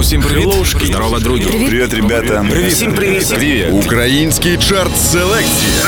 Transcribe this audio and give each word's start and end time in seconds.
Усім 0.00 0.22
привіт. 0.22 0.48
Здорово, 0.84 1.18
друзі. 1.18 1.44
Привет, 1.44 1.94
ребята. 1.94 2.46
Привіт. 2.50 2.72
Всім 2.72 2.94
привіт. 2.94 3.28
Привіт. 3.28 3.66
Український 3.72 4.56
чарт 4.56 4.96
селекція. 5.12 5.80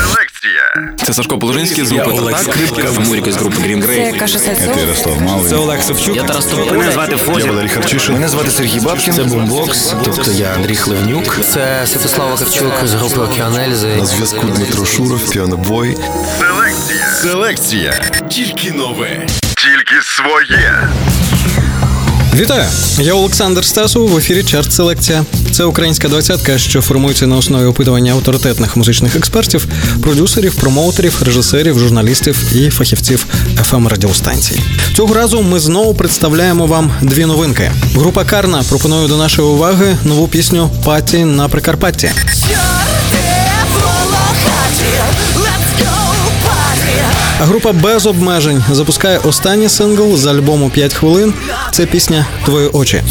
Це 1.07 1.15
Сашко 1.15 1.39
Положинський 1.39 1.85
з 1.85 1.93
групи 1.93 2.11
Олег 2.11 2.39
Скрипка, 2.39 3.01
Муріка 3.01 3.33
з 3.33 3.37
групи 3.37 3.57
Green 3.57 3.83
Це 3.83 3.89
Grey. 3.89 4.19
Каша 4.19 4.39
Сайцов. 4.39 4.79
Ярослав 4.79 5.23
Малий. 5.23 5.51
Це 5.51 5.57
Олег 5.57 5.83
Савчук. 5.83 6.17
Я 6.17 6.23
Тарас 6.23 6.45
Тополя. 6.45 6.73
Мене 6.73 6.93
звати 6.93 7.17
Я 7.27 7.45
Валерій 7.45 7.69
Харчишин. 7.69 8.15
Мене 8.15 8.29
звати 8.29 8.51
Сергій 8.51 8.81
Бабкін. 8.81 9.15
Це 9.15 9.25
бумбокс, 9.25 9.95
тобто 10.05 10.31
я 10.33 10.55
Андрій 10.55 10.77
Хливнюк. 10.77 11.39
Це 11.45 11.87
Святослав 11.87 12.31
Вакарчук 12.31 12.73
з 12.85 12.95
групи 12.95 13.21
Океанельзи. 13.21 13.97
На 13.97 14.07
зв'язку 14.07 14.47
Дмитро 14.47 14.85
Шуров, 14.87 15.31
піанобой. 15.31 15.97
Селекція. 17.23 17.93
Тільки 18.31 18.71
нове. 18.71 19.27
Тільки 19.57 20.03
своє. 20.03 20.89
Вітаю! 22.37 22.65
Я 22.99 23.15
Олександр 23.15 23.65
Стасов 23.65 24.09
в 24.09 24.17
ефірі 24.17 24.45
Чарт 24.45 24.73
Селекція. 24.73 25.25
Це 25.51 25.65
українська 25.65 26.09
двадцятка, 26.09 26.59
що 26.59 26.83
формується 26.83 27.27
на 27.27 27.37
основі 27.37 27.65
опитування 27.65 28.13
авторитетних 28.13 28.77
музичних 28.77 29.17
експертів, 29.17 29.67
продюсерів, 30.03 30.55
промоутерів, 30.55 31.23
режисерів, 31.23 31.79
журналістів 31.79 32.45
і 32.55 32.71
фахівців 32.71 33.27
fm 33.71 33.89
радіостанцій. 33.89 34.61
Цього 34.97 35.15
разу 35.15 35.43
ми 35.43 35.61
знову 35.61 35.95
представляємо 35.95 36.67
вам 36.67 36.93
дві 37.03 37.27
новинки. 37.27 37.73
Група 37.95 38.25
Карна 38.25 38.63
пропонує 38.69 39.09
до 39.09 39.17
нашої 39.17 39.49
уваги 39.49 39.97
нову 40.05 40.29
пісню 40.29 40.71
Паті 40.85 41.25
на 41.25 41.49
Прикарпатті. 41.49 42.11
Група 47.45 47.73
без 47.73 48.07
обмежень 48.07 48.65
запускає 48.71 49.19
останній 49.19 49.69
сингл 49.69 50.17
з 50.17 50.27
альбому 50.27 50.71
«5 50.77 50.95
хвилин. 50.95 51.35
Це 51.73 51.87
пісня 51.87 52.27
Твої 52.45 52.69
очі. 52.69 53.03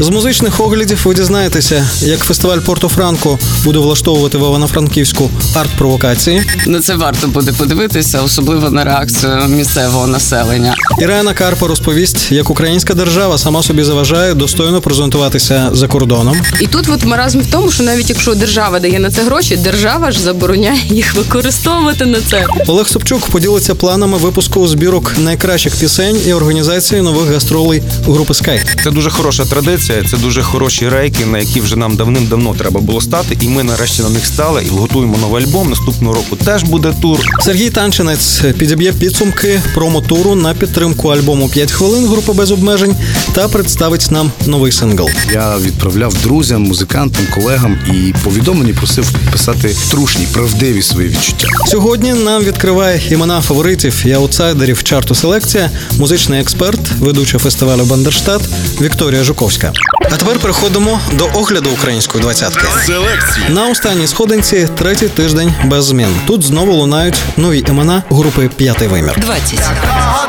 З 0.00 0.08
музичних 0.08 0.60
оглядів 0.60 1.00
ви 1.04 1.14
дізнаєтеся, 1.14 1.88
як 2.02 2.18
фестиваль 2.24 2.58
Порто-Франко 2.58 3.38
буде 3.64 3.78
влаштовувати 3.78 4.38
в 4.38 4.40
Івано-Франківську 4.40 5.30
арт-провокації. 5.54 6.42
На 6.66 6.80
це 6.80 6.94
варто 6.94 7.26
буде 7.28 7.52
подивитися, 7.52 8.22
особливо 8.22 8.70
на 8.70 8.84
реакцію 8.84 9.32
місцевого 9.48 10.06
населення. 10.06 10.74
Ірена 11.00 11.34
Карпа 11.34 11.66
розповість, 11.66 12.32
як 12.32 12.50
українська 12.50 12.94
держава 12.94 13.38
сама 13.38 13.62
собі 13.62 13.84
заважає 13.84 14.34
достойно 14.34 14.80
презентуватися 14.80 15.70
за 15.72 15.88
кордоном. 15.88 16.36
І 16.60 16.66
тут 16.66 16.88
от 16.88 17.04
маразм 17.04 17.40
в 17.40 17.46
тому, 17.50 17.70
що 17.70 17.82
навіть 17.82 18.10
якщо 18.10 18.34
держава 18.34 18.80
дає 18.80 18.98
на 18.98 19.10
це 19.10 19.22
гроші, 19.22 19.56
держава 19.56 20.10
ж 20.10 20.20
забороняє 20.20 20.80
їх 20.86 21.14
використовувати 21.14 22.06
на 22.06 22.20
це. 22.20 22.46
Олег 22.66 22.88
Собчук 22.88 23.28
поділиться 23.28 23.74
планами 23.74 24.18
випуску 24.18 24.68
збірок 24.68 25.14
найкращих 25.18 25.76
пісень 25.76 26.16
і 26.26 26.32
організації 26.32 27.02
нових 27.02 27.32
гастролей 27.34 27.82
групи 28.06 28.32
Sky. 28.32 28.82
Це 28.84 28.90
дуже 28.90 29.10
хороша 29.10 29.44
традиція, 29.44 29.91
це 30.10 30.16
дуже 30.16 30.42
хороші 30.42 30.88
рейки, 30.88 31.26
на 31.26 31.38
які 31.38 31.60
вже 31.60 31.76
нам 31.76 31.96
давним-давно 31.96 32.54
треба 32.54 32.80
було 32.80 33.00
стати, 33.00 33.36
і 33.40 33.48
ми 33.48 33.62
нарешті 33.62 34.02
на 34.02 34.08
них 34.08 34.26
стали 34.26 34.64
і 34.64 34.68
готуємо 34.68 35.18
новий 35.18 35.44
альбом. 35.44 35.70
Наступного 35.70 36.14
року 36.14 36.36
теж 36.36 36.62
буде 36.62 36.92
тур. 37.02 37.20
Сергій 37.40 37.70
Танчинець 37.70 38.40
підіб'є 38.58 38.92
підсумки 38.92 39.62
промо-туру 39.74 40.34
на 40.34 40.54
підтримку 40.54 41.08
альбому 41.08 41.46
«5 41.46 41.70
хвилин 41.70 42.06
групи 42.06 42.32
без 42.32 42.50
обмежень 42.50 42.96
та 43.32 43.48
представить 43.48 44.10
нам 44.10 44.30
новий 44.46 44.72
сингл. 44.72 45.08
Я 45.32 45.58
відправляв 45.58 46.14
друзям, 46.22 46.62
музикантам, 46.62 47.26
колегам 47.34 47.78
і 47.94 48.14
повідомлені 48.24 48.72
просив 48.72 49.12
писати 49.32 49.76
трушні, 49.90 50.26
правдиві 50.32 50.82
свої 50.82 51.08
відчуття. 51.08 51.46
Сьогодні 51.66 52.14
нам 52.14 52.44
відкриває 52.44 53.02
імена 53.10 53.40
фаворитів 53.40 54.02
і 54.06 54.12
аутсайдерів 54.12 54.82
чарту 54.82 55.14
селекція, 55.14 55.70
музичний 55.98 56.40
експерт, 56.40 56.80
ведуча 57.00 57.38
фестивалю 57.38 57.84
Бандерштат 57.84 58.42
Вікторія 58.80 59.24
Жуковська. 59.24 59.71
А 60.10 60.16
тепер 60.16 60.38
переходимо 60.38 61.00
до 61.12 61.24
огляду 61.34 61.70
української 61.70 62.22
двадцятки. 62.22 62.66
Селекція. 62.86 63.48
На 63.48 63.68
останній 63.68 64.06
сходинці 64.06 64.68
третій 64.78 65.08
тиждень 65.08 65.54
без 65.64 65.84
змін. 65.84 66.16
Тут 66.26 66.42
знову 66.42 66.72
лунають 66.72 67.20
нові 67.36 67.64
імена 67.68 68.02
групи 68.10 68.50
П'ятий 68.56 68.88
вимір. 68.88 69.20
20. 69.20 69.60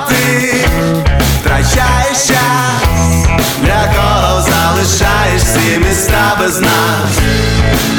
ти 0.10 0.56
втрачаєш 1.42 2.18
час, 2.28 3.28
для 3.64 3.94
кого 3.96 4.42
залишаєш 4.42 5.42
ці 5.42 5.78
міста 5.90 6.38
без 6.40 6.60
нас, 6.60 7.18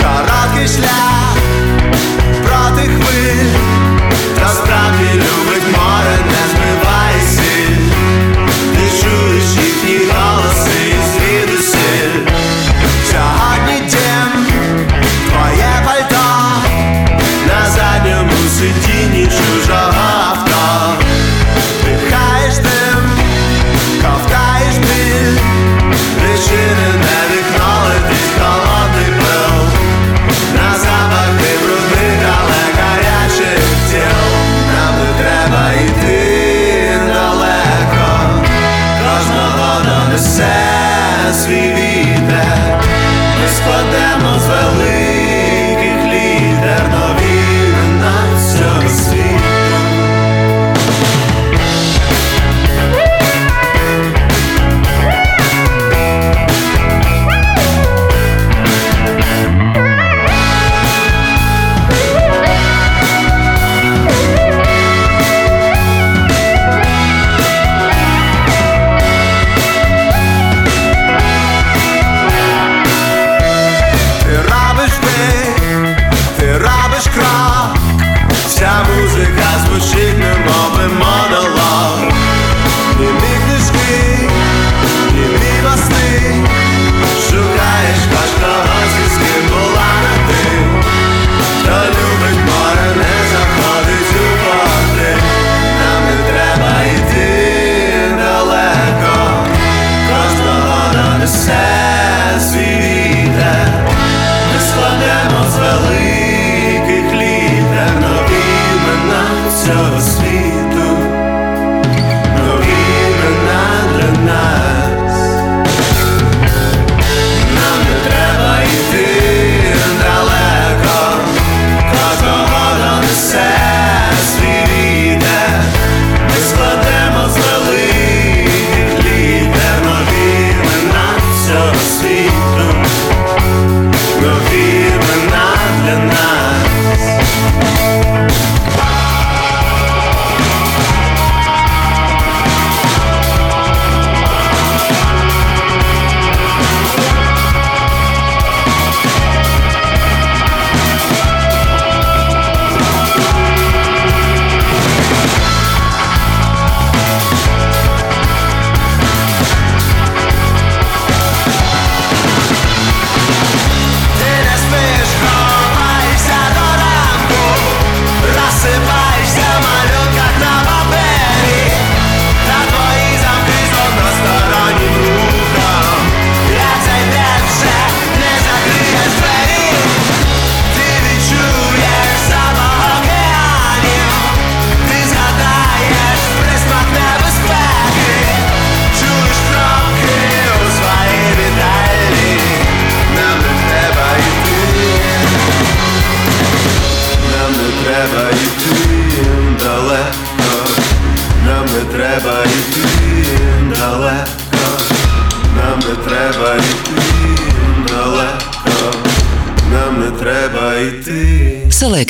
короткий 0.01 0.69
шлях 0.69 1.37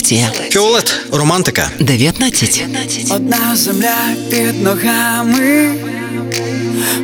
Селекція. 0.05 0.49
Фіолет, 0.51 1.01
романтика. 1.13 1.71
19. 1.81 2.65
Одна 3.11 3.57
земля 3.57 3.97
під 4.31 4.63
ногами, 4.63 5.75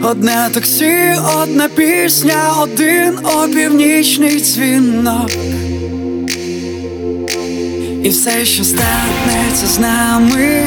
одне 0.02 0.50
таксі, 0.54 1.16
одна 1.42 1.68
пісня, 1.68 2.54
один 2.62 3.18
опівнічний 3.26 4.40
дзвінок. 4.40 5.30
І 8.04 8.08
все, 8.08 8.44
що 8.44 8.64
станеться 8.64 9.66
з 9.66 9.78
нами, 9.78 10.66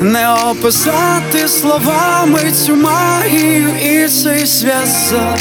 не 0.00 0.32
описати 0.32 1.48
словами 1.48 2.52
цю 2.66 2.76
магію 2.76 3.68
і 3.82 4.08
цей 4.08 4.46
зв'язок. 4.46 5.38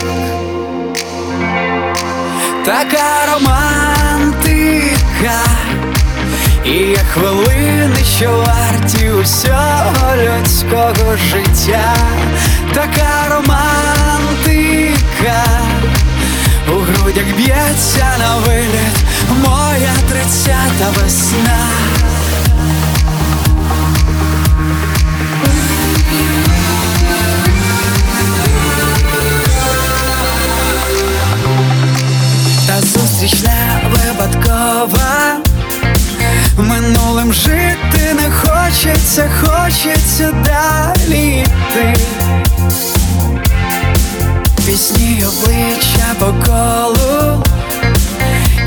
Така 2.66 3.34
романтика, 3.34 4.78
і 6.68 6.72
є 6.72 6.98
хвилини, 6.98 8.04
що 8.18 8.32
варті 8.32 9.10
усього 9.10 10.16
людського 10.16 11.18
життя, 11.18 11.96
така 12.74 13.28
романтика, 13.30 13.84
у 16.68 16.74
грудях 16.74 17.26
б'ється 17.38 18.08
на 18.20 18.38
виліт 18.38 18.98
моя 19.44 19.94
тридцята 20.10 20.90
весна. 20.96 21.70
Та 32.68 32.82
зустріч 32.82 33.44
не 33.44 33.82
випадкова 33.90 35.47
Минулим 36.58 37.34
жити 37.34 38.14
не 38.14 38.32
хочеться, 38.32 39.30
хочеться 39.42 40.32
далі 40.46 41.40
йти. 41.40 41.96
Пісні 44.66 45.24
обличчя 45.26 46.16
по 46.20 46.26
колу. 46.26 47.44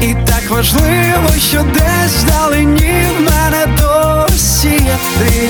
І 0.02 0.14
так 0.14 0.50
важливо, 0.50 1.28
що 1.48 1.62
десь 1.62 2.22
вдалині 2.22 3.06
в 3.18 3.20
мене 3.20 3.66
досі 3.80 4.68
є 4.68 4.98
ти. 5.18 5.48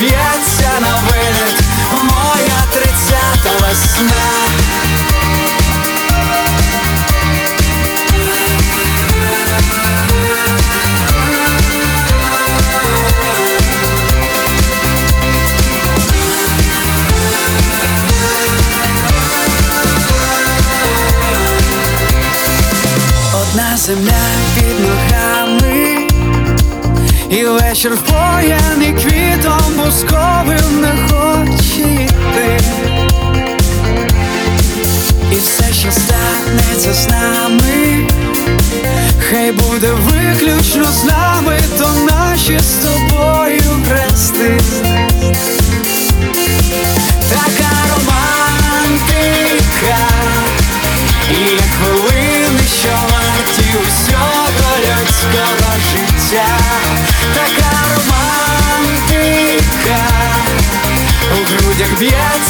б'ється 0.00 0.80
на 0.80 0.94
виліт 0.96 1.62
моя 2.02 2.64
тридцята 2.70 3.66
весна. 3.66 4.10
Одна 23.34 23.76
земля 23.76 24.12
під 24.12 24.14
ногами, 24.16 24.39
І 27.31 27.45
вечір 27.45 27.95
впоєний 27.95 28.93
квітом 28.93 29.61
бусковим 29.77 30.81
не 30.81 30.93
хоче 31.09 31.81
йти. 31.81 32.59
І 35.31 35.35
все, 35.35 35.73
що 35.73 35.91
станеться 35.91 36.93
з 36.93 37.07
нами, 37.07 38.07
хай 39.29 39.51
буде 39.51 39.91
виключно 39.91 40.85
з 40.85 41.03
нами, 41.03 41.59
то 41.77 41.93
наші 41.93 42.59
з 42.59 42.75
тобою 42.75 43.61
хрести. 43.87 44.59
Така 47.29 47.71
романтика. 47.93 48.41
У 61.81 62.40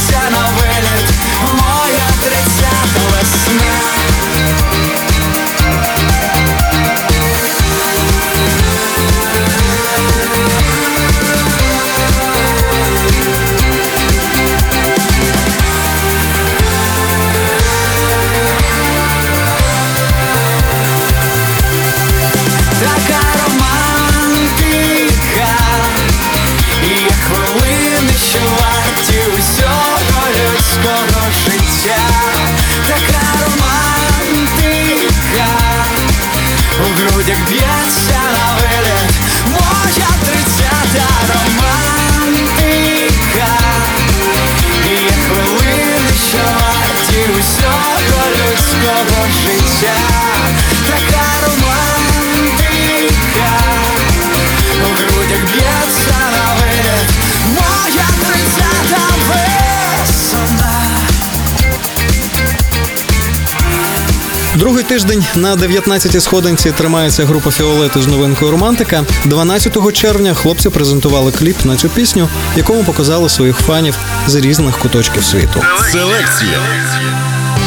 тиждень 64.91 65.25
на 65.35 65.55
19-й 65.55 66.19
сходинці 66.19 66.71
тримається 66.71 67.25
група 67.25 67.51
Фіолети 67.51 68.01
з 68.01 68.07
новинкою 68.07 68.51
Романтика. 68.51 69.03
12 69.25 69.93
червня 69.93 70.33
хлопці 70.33 70.69
презентували 70.69 71.31
кліп 71.31 71.65
на 71.65 71.77
цю 71.77 71.89
пісню, 71.89 72.29
якому 72.55 72.83
показали 72.83 73.29
своїх 73.29 73.57
фанів 73.57 73.97
з 74.27 74.35
різних 74.35 74.77
куточків 74.77 75.23
світу. 75.23 75.61
Селекція. 75.91 76.59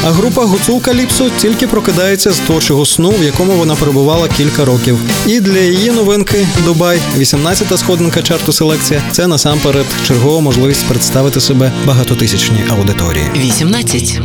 А 0.03 0.11
група 0.11 0.45
Гуцул 0.45 0.81
Каліпсо 0.81 1.29
тільки 1.37 1.67
прокидається 1.67 2.31
з 2.31 2.39
творчого 2.39 2.85
сну, 2.85 3.09
в 3.09 3.23
якому 3.23 3.53
вона 3.53 3.75
перебувала 3.75 4.27
кілька 4.27 4.65
років. 4.65 4.99
І 5.25 5.39
для 5.39 5.59
її 5.59 5.91
новинки 5.91 6.47
Дубай, 6.65 6.99
18-та 7.17 7.77
сходинка 7.77 8.21
чарту 8.21 8.53
селекція. 8.53 9.01
Це 9.11 9.27
насамперед 9.27 9.85
чергова 10.07 10.39
можливість 10.39 10.85
представити 10.85 11.41
себе 11.41 11.71
багатотисячній 11.85 12.65
аудиторії. 12.69 13.31
18. 13.35 14.21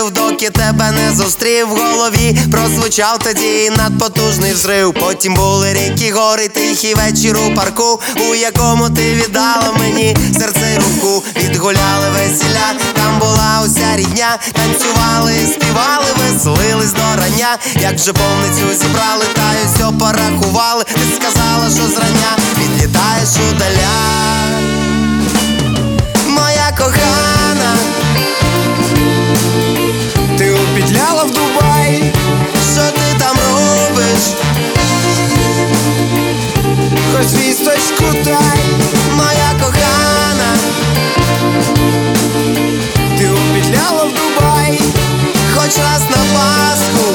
Поганих 0.00 0.12
доки 0.12 0.50
тебе 0.50 0.90
не 0.90 1.12
зустрів 1.16 1.68
в 1.68 1.78
голові. 1.78 2.38
Прозвучав 2.50 3.18
тоді 3.18 3.70
надпотужний 3.76 4.52
взрив. 4.52 4.94
Потім 4.94 5.34
були 5.34 5.72
ріки, 5.72 6.12
гори, 6.12 6.48
тихий 6.48 6.94
вечір 6.94 7.38
у 7.46 7.54
парку, 7.54 8.00
у 8.30 8.34
якому 8.34 8.90
ти 8.90 9.14
віддала 9.14 9.72
мені 9.78 10.16
серце 10.38 10.70
й 10.74 10.76
руку. 10.76 11.24
Від 11.36 11.56
гуляли 11.56 12.06
весіля, 12.12 12.74
там 12.94 13.18
була 13.18 13.62
уся 13.64 13.96
рідня, 13.96 14.38
танцювали, 14.52 15.32
співали, 15.52 16.06
веселились 16.16 16.92
до 16.92 17.22
рання. 17.22 17.58
Як 17.80 17.98
же 17.98 18.12
повницю 18.12 18.78
зібрали, 18.80 19.24
та 19.34 19.52
й 19.52 19.74
все 19.74 19.98
порахували. 19.98 20.84
Ти 20.84 21.00
сказала, 21.16 21.70
що 21.70 21.94
зрання 21.94 22.36
відлітаєш 22.58 23.28
удаля. 23.50 24.49
В 31.24 31.30
Дубай, 31.30 32.12
що 32.72 32.80
ти 32.80 33.18
там 33.18 33.36
робиш? 33.36 34.22
хоч 37.12 37.26
вісточку 37.26 38.04
дай, 38.24 38.60
Моя 39.16 39.52
кохана, 39.60 40.56
ти 43.18 43.28
опідляла 43.30 44.04
в 44.04 44.08
Дубай, 44.08 44.80
хоч 45.54 45.78
раз 45.78 46.02
на 46.10 46.38
Пасху. 46.38 47.14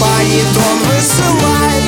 пані 0.00 0.42
Дон 0.54 0.78
висилай. 0.88 1.83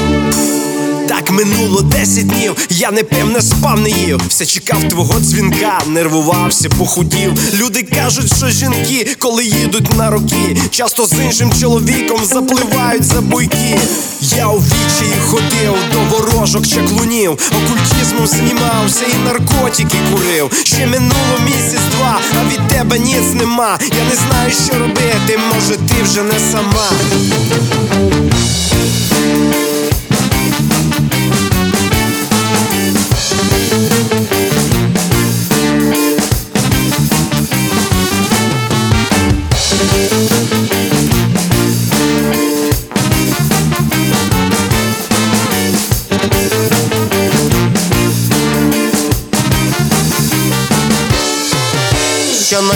Так 1.27 1.35
минуло 1.35 1.83
10 1.83 2.27
днів, 2.27 2.57
я 2.71 2.91
не 2.91 3.03
пив, 3.03 3.31
не 3.31 3.43
спав, 3.43 3.81
не 3.81 3.91
їв. 3.91 4.21
Все 4.29 4.47
чекав 4.47 4.89
твого 4.89 5.21
дзвінка, 5.21 5.83
нервувався, 5.87 6.69
похудів. 6.69 7.33
Люди 7.55 7.83
кажуть, 7.83 8.37
що 8.37 8.49
жінки, 8.49 9.17
коли 9.19 9.45
їдуть 9.45 9.97
на 9.97 10.11
роки, 10.11 10.57
часто 10.71 11.07
з 11.07 11.13
іншим 11.13 11.53
чоловіком 11.61 12.21
запливають 12.25 13.05
за 13.05 13.21
буйки. 13.21 13.79
Я 14.21 14.47
у 14.47 14.59
вічі 14.59 15.13
ходив 15.27 15.75
до 15.93 16.17
ворожок 16.17 16.67
чаклунів, 16.67 17.31
окультизмом 17.31 18.27
знімався 18.27 19.05
і 19.15 19.25
наркотики 19.25 19.97
курив. 20.13 20.51
Ще 20.65 20.87
минуло 20.87 21.39
місяць-два, 21.45 22.21
а 22.41 22.53
від 22.53 22.69
тебе 22.69 22.99
ніц 22.99 23.35
нема. 23.35 23.79
Я 23.81 24.05
не 24.11 24.17
знаю, 24.29 24.53
що 24.65 24.79
робити, 24.79 25.41
може 25.55 25.77
ти 25.77 26.03
вже 26.03 26.23
не 26.23 26.39
сама. 26.53 26.91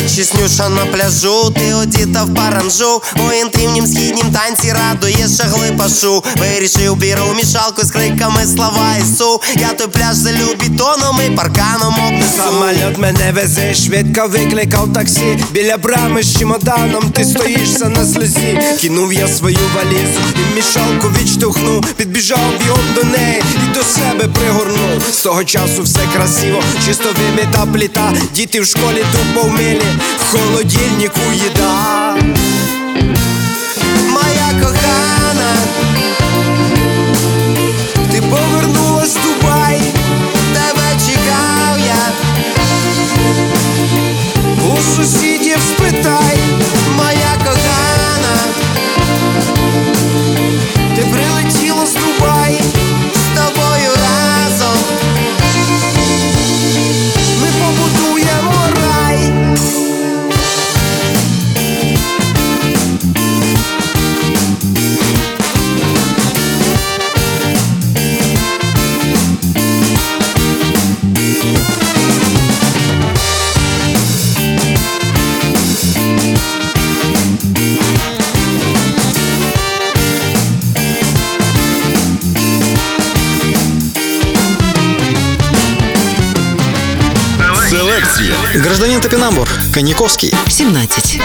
Щоночі 0.00 0.25
снюша 0.25 0.69
на 0.69 0.87
пляжу, 0.87 1.50
ти 1.50 1.75
одіта 1.75 2.25
в 2.25 2.35
паранжу 2.35 3.02
У 3.28 3.33
інтимнім 3.33 3.87
східнім 3.87 4.33
танці 4.33 4.73
радує 4.73 5.28
шагли 5.37 5.73
пашу 5.78 6.25
Вирішив 6.37 6.97
біру 6.97 7.23
мішалку 7.37 7.83
з 7.83 7.90
криками 7.90 8.47
слава 8.54 8.97
Ісу 8.97 9.40
Я 9.57 9.69
той 9.69 9.87
пляж 9.87 10.16
залю 10.16 10.57
бетоном 10.61 11.21
і 11.26 11.30
парканом 11.30 11.95
обнесу 12.07 12.30
Самоліт 12.37 12.99
мене 12.99 13.33
везе, 13.33 13.75
швидко 13.75 14.28
викликав 14.28 14.92
таксі. 14.92 15.38
Біля 15.50 15.76
брами 15.76 16.23
з 16.23 16.38
чемоданом 16.38 17.11
ти 17.11 17.25
стоїшся 17.25 17.88
на 17.88 18.07
сльозі. 18.07 18.61
Кинув 18.80 19.12
я 19.12 19.28
свою 19.28 19.59
валізу 19.76 20.21
і 20.35 20.57
мішалку 20.57 21.09
відштовхнув. 21.21 21.87
Підбіжав 21.97 22.52
бігом 22.61 22.85
до 22.95 23.04
неї 23.04 23.42
і 23.57 23.75
до 23.75 23.83
себе 23.83 24.28
пригорнув. 24.35 25.02
З 25.12 25.23
того 25.23 25.45
часу 25.45 25.83
все 25.83 26.00
красиво, 26.16 26.62
чисто 26.87 27.09
вимита 27.19 27.66
пліта. 27.73 28.12
Діти 28.35 28.61
в 28.61 28.66
школі 28.66 29.04
тупо 29.12 29.47
вмилі, 29.47 29.83
в 30.18 30.32
холодильнику 30.32 31.20
їда. 31.32 32.14
Моя 34.09 34.62
кохана, 34.62 35.54
Ти 38.12 38.23
повернулась 38.23 39.16
в 39.16 39.23
Дубай, 39.23 39.80
тебе 40.54 41.06
чекав 41.06 41.78
я 41.78 42.12
у 44.66 44.97
сусідів 44.97 45.59
спитай. 45.61 46.38
Гражданин 88.80 89.02
Топинамбур, 89.02 89.46
Коньяковский. 89.75 90.34
17. 90.49 91.20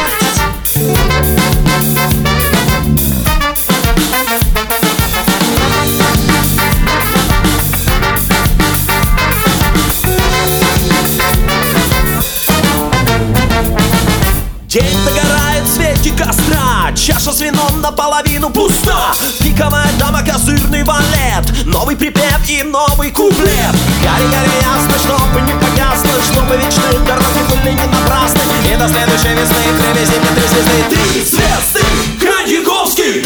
День 14.67 14.83
догорает 15.05 15.63
в 15.63 15.74
свете 15.74 16.12
костра 16.12 16.91
Чаша 16.93 17.31
с 17.31 17.39
вином 17.39 17.79
наполовину 17.79 18.50
пуста 18.50 19.13
Пиковая 19.55 19.88
дама, 19.97 20.21
козырный 20.21 20.83
валет 20.83 21.65
Новый 21.65 21.95
припев 21.95 22.39
и 22.47 22.62
новый 22.63 23.09
куплет 23.12 23.74
Гори, 24.01 24.27
гори, 24.27 24.50
ясно, 24.62 25.00
чтобы 25.00 25.41
не 25.41 25.53
погасло 25.53 26.21
Чтобы 26.24 26.57
вечные 26.57 27.00
дороги 27.05 27.39
были 27.50 27.71
не 27.71 27.85
напрасны 27.85 28.41
И 28.69 28.75
до 28.75 28.88
следующей 28.89 29.33
весны 29.33 29.55
привези 29.79 30.19
мне 30.19 30.29
три 30.35 30.47
звезды 30.50 30.83
Три 30.89 31.24
звезды! 31.24 31.81
Коньяковский! 32.19 33.24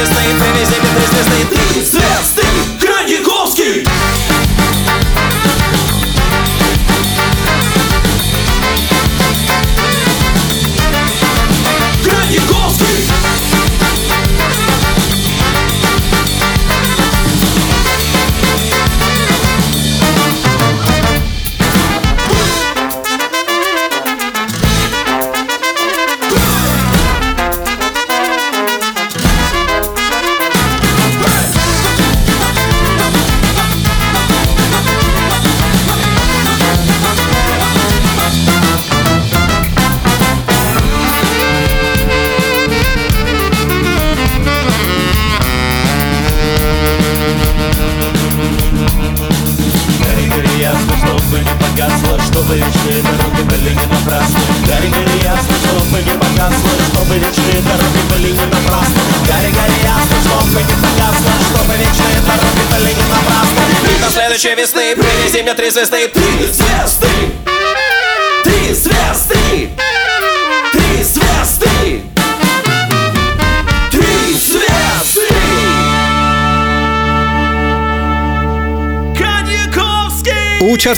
this 0.00 0.08
thing 0.08 0.36
finished. 0.38 0.89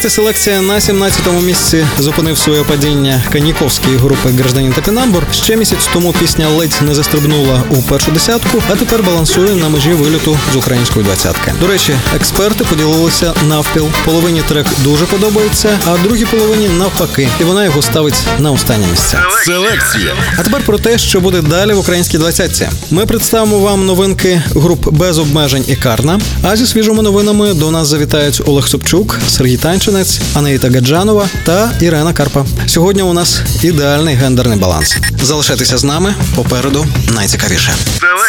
У 0.04 0.08
селекція 0.10 0.62
на 0.62 0.74
17-му 0.74 1.40
місці 1.40 1.86
зупинив 1.98 2.38
своє 2.38 2.64
падіння 2.64 3.22
Каніковської 3.32 3.96
групи 3.96 4.28
Гражданін 4.28 4.72
Топінамбур. 4.72 5.22
Ще 5.32 5.56
місяць 5.56 5.88
тому 5.92 6.12
пісня 6.12 6.48
ледь 6.48 6.80
не 6.82 6.94
застрибнула 6.94 7.62
у 7.70 7.82
першу 7.82 8.10
десятку, 8.10 8.62
а 8.70 8.76
тепер 8.76 9.02
балансує 9.02 9.54
на 9.54 9.68
межі 9.68 9.92
виліту 9.92 10.38
з 10.52 10.56
української 10.56 11.04
двадцятки. 11.04 11.52
До 11.60 11.66
речі, 11.66 11.94
експерти 12.16 12.64
поділилися 12.64 13.34
навпіл. 13.48 13.86
Половині 14.04 14.42
трек 14.48 14.66
дуже 14.78 15.04
подобається, 15.04 15.78
а 15.86 15.98
другій 15.98 16.24
половині 16.24 16.68
навпаки, 16.68 17.28
і 17.40 17.44
вона 17.44 17.64
його 17.64 17.82
ставить 17.82 18.24
на 18.38 18.52
останнє 18.52 18.86
місце. 18.90 19.18
Селекція. 19.44 20.14
А 20.38 20.42
тепер 20.42 20.62
про 20.62 20.78
те, 20.78 20.98
що 20.98 21.20
буде 21.20 21.42
далі 21.42 21.72
в 21.72 21.78
українській 21.78 22.18
двадцятці. 22.18 22.68
Ми 22.90 23.06
представимо 23.06 23.58
вам 23.58 23.86
новинки 23.86 24.42
груп 24.54 24.88
без 24.88 25.18
обмежень 25.18 25.64
і 25.68 25.76
Карна. 25.76 26.20
А 26.42 26.56
зі 26.56 26.66
свіжими 26.66 27.02
новинами 27.02 27.54
до 27.54 27.70
нас 27.70 27.88
завітають 27.88 28.42
Олег 28.46 28.68
Собчук, 28.68 29.18
Сергій 29.28 29.56
Танчинець, 29.92 30.20
Анаїта 30.34 30.70
Гаджанова 30.70 31.28
та 31.44 31.70
Ірена 31.80 32.12
Карпа. 32.12 32.46
Сьогодні 32.66 33.02
у 33.02 33.12
нас 33.12 33.40
ідеальний 33.62 34.14
гендерний 34.14 34.58
баланс. 34.58 34.96
Залишайтеся 35.22 35.78
з 35.78 35.84
нами 35.84 36.14
попереду 36.36 36.86
найцікавіше. 37.14 37.74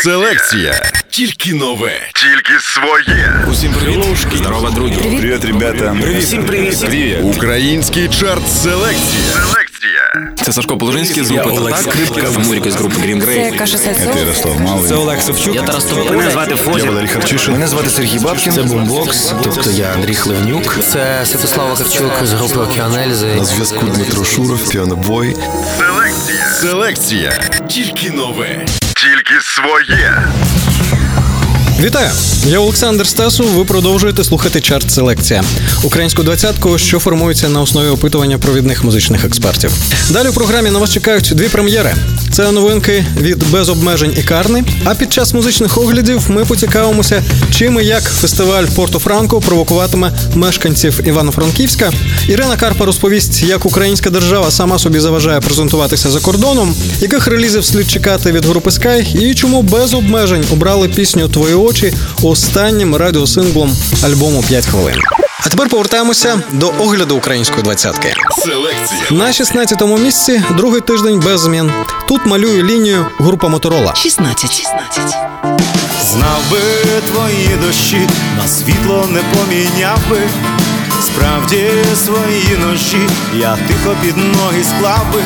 Селекція. 0.03 0.91
Тільки 1.09 1.53
нове. 1.53 1.91
Тільки 2.13 2.59
своє. 2.59 3.45
Усім 3.51 3.73
привіт. 3.73 4.05
Здорово, 4.35 4.69
друзі. 4.69 4.95
Привіт, 4.95 5.45
ребята. 5.45 5.97
Привіт. 6.01 6.23
Всім 6.23 6.45
привіт. 6.45 6.79
Привіт. 6.79 7.17
Український 7.23 8.07
чарт 8.07 8.43
селекція. 8.63 9.33
Селекція. 9.33 9.72
Це 10.45 10.53
Сашко 10.53 10.77
Положинський 10.77 11.23
з 11.23 11.31
групи 11.31 11.51
Татак, 11.55 11.77
Скрипка 11.77 12.39
Муріка 12.39 12.71
з 12.71 12.75
групи 12.75 12.95
Green 12.95 13.25
Grey. 13.25 13.67
Це 13.67 14.19
Ярослав 14.19 14.61
Малий. 14.61 14.89
Це 14.89 14.95
Олег 14.95 15.21
Савчук. 15.21 15.55
Я 15.55 15.61
Тарас 15.61 15.91
Мене 15.91 16.31
звати 16.31 16.55
Я 16.77 16.83
Валерій 16.83 17.07
Харчишин. 17.07 17.53
Мене 17.53 17.67
звати 17.67 17.89
Сергій 17.89 18.19
Бабкін. 18.19 18.53
Це 18.53 18.63
бумбокс, 18.63 19.33
тобто 19.43 19.69
я 19.71 19.93
Андрій 19.93 20.15
Хливнюк. 20.15 20.79
Це 20.83 21.25
Святослав 21.25 21.69
Вакарчук 21.69 22.11
з 22.23 22.33
групи 22.33 22.59
Океанельзи. 22.59 23.35
На 23.35 23.45
зв'язку 23.45 23.85
Дмитро 23.85 24.23
Шуров, 24.25 24.69
піанобой. 24.69 25.35
Селекція. 25.77 26.51
Селекція. 26.61 27.31
Тільки 27.69 28.09
нове. 28.11 28.65
Тільки 28.93 29.41
своє. 29.41 30.23
Вітаю! 31.79 32.09
Я 32.47 32.59
Олександр 32.59 33.07
Стасу. 33.07 33.43
Ви 33.43 33.65
продовжуєте 33.65 34.23
слухати 34.23 34.61
чарт 34.61 34.91
селекція 34.91 35.43
українську 35.83 36.23
двадцятку, 36.23 36.77
що 36.77 36.99
формується 36.99 37.49
на 37.49 37.61
основі 37.61 37.87
опитування 37.87 38.37
провідних 38.37 38.83
музичних 38.83 39.25
експертів. 39.25 39.71
Далі 40.09 40.27
у 40.27 40.33
програмі 40.33 40.71
на 40.71 40.79
вас 40.79 40.89
чекають 40.89 41.31
дві 41.35 41.49
прем'єри. 41.49 41.95
Це 42.31 42.51
новинки 42.51 43.05
від 43.19 43.51
без 43.51 43.69
обмежень 43.69 44.13
і 44.17 44.23
карни. 44.23 44.63
А 44.85 44.95
під 44.95 45.13
час 45.13 45.33
музичних 45.33 45.77
оглядів 45.77 46.25
ми 46.27 46.45
поцікавимося, 46.45 47.23
чим 47.51 47.79
і 47.79 47.85
як 47.85 48.03
фестиваль 48.03 48.65
Порто 48.75 48.99
Франко 48.99 49.41
провокуватиме 49.41 50.11
мешканців 50.35 51.01
Івано-Франківська. 51.07 51.91
Ірина 52.27 52.57
Карпа 52.57 52.85
розповість, 52.85 53.43
як 53.43 53.65
українська 53.65 54.09
держава 54.09 54.51
сама 54.51 54.79
собі 54.79 54.99
заважає 54.99 55.39
презентуватися 55.41 56.11
за 56.11 56.19
кордоном, 56.19 56.75
яких 56.99 57.27
релізів 57.27 57.65
слід 57.65 57.89
чекати 57.89 58.31
від 58.31 58.45
групи 58.45 58.69
Sky 58.69 59.19
і 59.21 59.35
чому 59.35 59.61
без 59.61 59.93
обмежень 59.93 60.43
обрали 60.51 60.87
пісню 60.87 61.27
Твої 61.29 61.53
очі 61.63 61.93
останнім 62.23 62.95
радіосинглом 62.95 63.77
альбому 64.03 64.43
«5 64.49 64.69
хвилин. 64.69 64.95
А 65.45 65.49
тепер 65.49 65.69
повертаємося 65.69 66.41
до 66.51 66.67
огляду 66.79 67.15
української 67.15 67.63
двадцятки. 67.63 68.13
Селекція. 68.37 69.01
На 69.11 69.27
16-му 69.27 69.97
місці 69.97 70.43
другий 70.57 70.81
тиждень 70.81 71.19
без 71.19 71.41
змін. 71.41 71.71
Тут 72.07 72.25
малює 72.25 72.63
лінію 72.63 73.05
група 73.19 73.47
Моторола. 73.47 73.95
16. 73.95 74.63
Знав 76.11 76.41
би 76.51 76.59
твої 77.11 77.49
дощі, 77.65 78.07
на 78.37 78.47
світло 78.47 79.09
не 79.11 79.19
поміняв 79.19 79.99
би. 80.09 80.19
Справді 81.05 81.69
свої 82.05 82.57
ножі, 82.59 83.07
я 83.39 83.57
тихо 83.67 83.95
під 84.01 84.17
ноги 84.17 84.63
склав 84.63 85.05
би. 85.13 85.21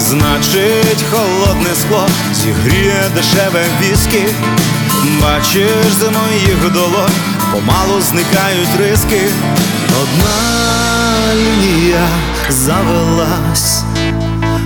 Значить, 0.00 1.04
холодне 1.10 1.70
скло 1.82 2.06
зігріє 2.34 3.10
дешеве 3.14 3.64
віскі. 3.82 4.24
Бачиш, 5.02 5.92
за 6.00 6.10
моїх 6.10 6.72
долонь 6.72 7.12
помалу 7.52 8.00
зникають 8.00 8.76
риски. 8.78 9.20
Одна 10.02 11.34
лінія 11.34 12.08
завелась, 12.48 13.82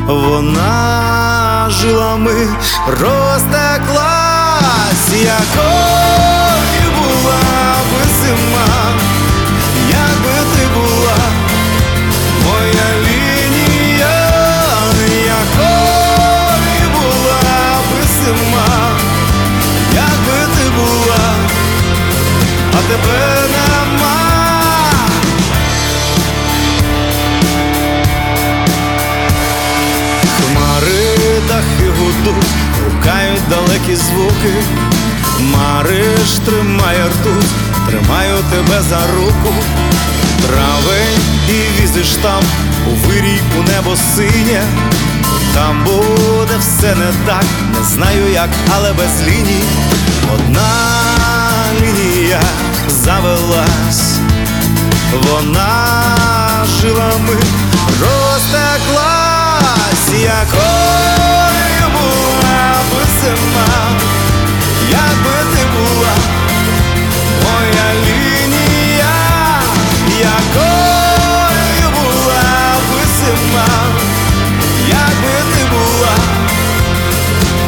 вона 0.07 1.71
жилами 1.71 2.49
розтеклась, 2.87 4.03
якою 5.13 6.91
була 6.99 7.75
би 7.91 8.03
зима, 8.21 8.95
тебе 22.89 23.49
нема. 23.55 24.17
Хмари 30.37 31.41
дахи 31.49 31.91
гудуть, 31.99 32.47
гукають 32.85 33.49
далекі 33.49 33.97
звуки. 33.97 34.55
Мариш 35.41 36.31
тримає 36.45 37.05
ртуть, 37.07 37.51
тримаю 37.89 38.37
тебе 38.51 38.83
за 38.89 39.01
руку. 39.17 39.55
Травень 40.47 41.21
і 41.49 41.83
візиш 41.83 42.11
там 42.23 42.43
у 42.87 43.07
вирій 43.07 43.41
у 43.59 43.63
небо 43.63 43.97
синє. 43.97 44.63
Там 45.55 45.85
буде 45.85 46.57
все 46.61 46.95
не 46.95 47.13
так, 47.27 47.45
не 47.79 47.85
знаю 47.85 48.33
як, 48.33 48.49
але 48.77 48.93
без 48.93 49.29
ліній. 49.29 49.65
Одна 50.35 50.71
лінія 51.81 52.06
завелась, 52.89 54.19
вона 55.13 55.85
жилами 56.81 57.37
розтеклась, 58.01 60.09
якою 60.23 61.87
була 61.93 62.75
би 62.91 63.03
зима, 63.21 63.99
якби 64.91 65.39
ти 65.55 65.63
була. 65.73 66.15
Моя 67.45 67.89
лінія, 68.07 69.17
якою 70.21 71.89
була 71.95 72.45
би 72.91 73.01
зима, 73.19 73.71
якби 74.89 75.35
ти 75.55 75.63
була, 75.71 76.17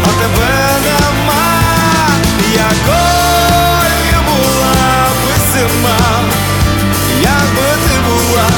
а 0.05 0.07
тебе 0.07 0.53
нема, 0.85 1.47
була 2.55 3.28
зима, 5.69 6.23
якби 7.23 7.69
ти 7.85 7.95
була, 8.09 8.49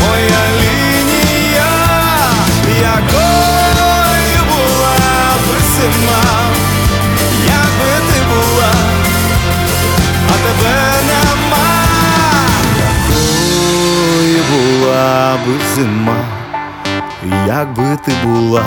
моя 0.00 0.42
лінія, 0.60 1.70
якою 2.80 4.40
була 4.48 4.96
би 5.46 5.56
зима, 5.76 6.24
якби 7.46 7.92
ти 8.12 8.18
була, 8.28 8.72
а 10.28 10.32
тебе 10.32 10.76
нема, 11.06 11.70
якою 13.08 14.42
була 14.50 15.36
би 15.46 15.54
зима, 15.74 16.20
якби 17.46 17.96
ти 18.04 18.12
була. 18.24 18.64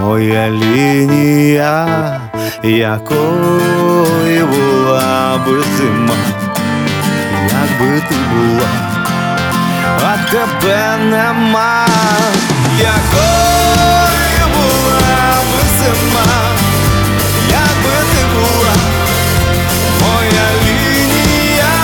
Моя 0.00 0.50
лінія, 0.50 2.20
якою 2.62 4.46
була 4.46 4.73
би 4.94 5.62
зима, 5.76 6.14
якби 7.48 8.00
ти 8.08 8.14
була, 8.14 8.68
а 10.06 10.30
тебе 10.30 10.96
нема, 10.96 11.86
якою 12.78 14.46
була 14.54 15.34
би 15.50 15.62
зима, 15.78 16.32
якби 17.50 17.96
ти 18.12 18.24
була, 18.34 18.74
моя 20.00 20.46
лінія, 20.64 21.74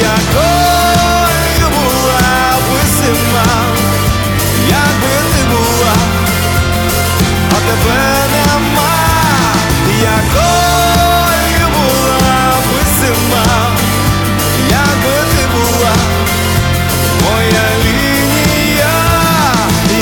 якою 0.00 1.68
була 1.70 2.56
би 2.70 2.80
зима, 2.96 3.54
якби 4.68 5.16
ти 5.32 5.44
була 5.50 5.94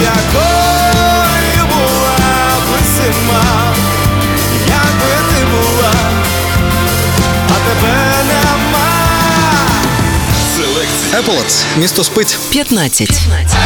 якою 0.02 1.66
була 1.68 2.16
би 2.68 2.78
сама, 2.96 3.74
якби 4.68 5.34
ти 5.34 5.44
була, 5.44 5.92
а 7.48 7.52
тебе 7.68 7.94
нема. 8.26 8.88
Еполац, 11.18 11.64
місто 11.76 12.04
спить. 12.04 12.38
15. 12.50 13.08
15. 13.08 13.56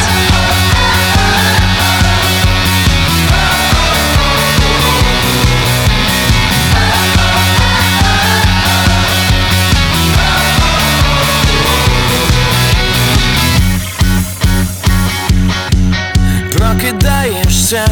Прокидаєшся 17.67 17.87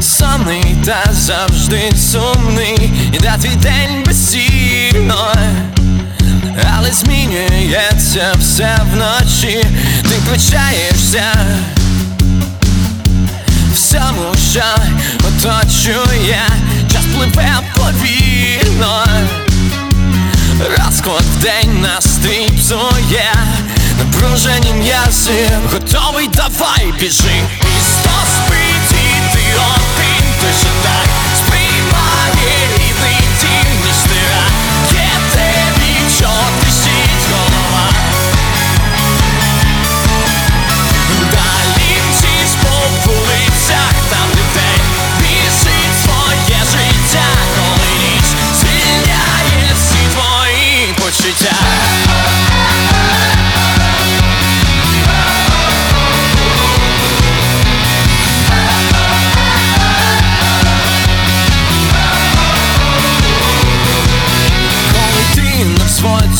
Сонний 0.00 0.76
та 0.86 1.12
завжди 1.12 1.92
сумний. 1.96 2.90
Іде 3.12 3.34
твій 3.40 3.56
день 3.56 4.04
безсільно 4.06 5.32
але 6.76 6.92
змінюється 6.92 8.34
все 8.40 8.78
вночі, 8.92 9.64
ти 10.02 10.14
включаєшся 10.26 11.32
всьому, 13.74 14.34
що 14.50 14.64
оточує, 15.18 16.42
час 16.92 17.04
пливе 17.16 17.58
повільно, 17.74 19.04
розклад 20.60 21.22
в 21.22 21.42
день 21.42 21.80
настрій 21.80 22.50
псує, 22.58 23.32
напружені 24.02 24.72
м'язи, 24.72 25.50
готовий, 25.72 26.28
давай 26.28 26.92
біжи, 27.00 27.42
місто 27.64 28.10
спить 28.26 28.92
і 28.92 29.36
ти 29.36 29.44
один, 29.54 30.24
ти 30.40 30.46
що 30.60 30.68
так 30.82 31.08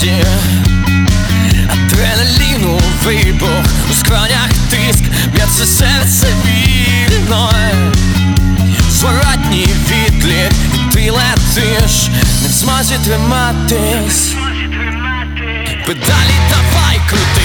взводі 0.03 0.25
Адреналіну 1.71 2.81
вибух 3.05 3.65
У 3.91 3.95
скронях 3.95 4.49
тиск 4.71 5.03
Б'ється 5.35 5.67
серце 5.67 6.27
вільно 6.47 7.53
Зворотній 8.91 9.69
відлік 9.89 10.53
І 10.75 10.95
ти 10.95 11.11
летиш 11.11 12.09
Не 12.43 12.49
в 12.49 12.53
змозі 12.53 12.95
триматись 13.05 14.35
Педалі 15.87 16.37
давай 16.51 17.01
крути 17.09 17.42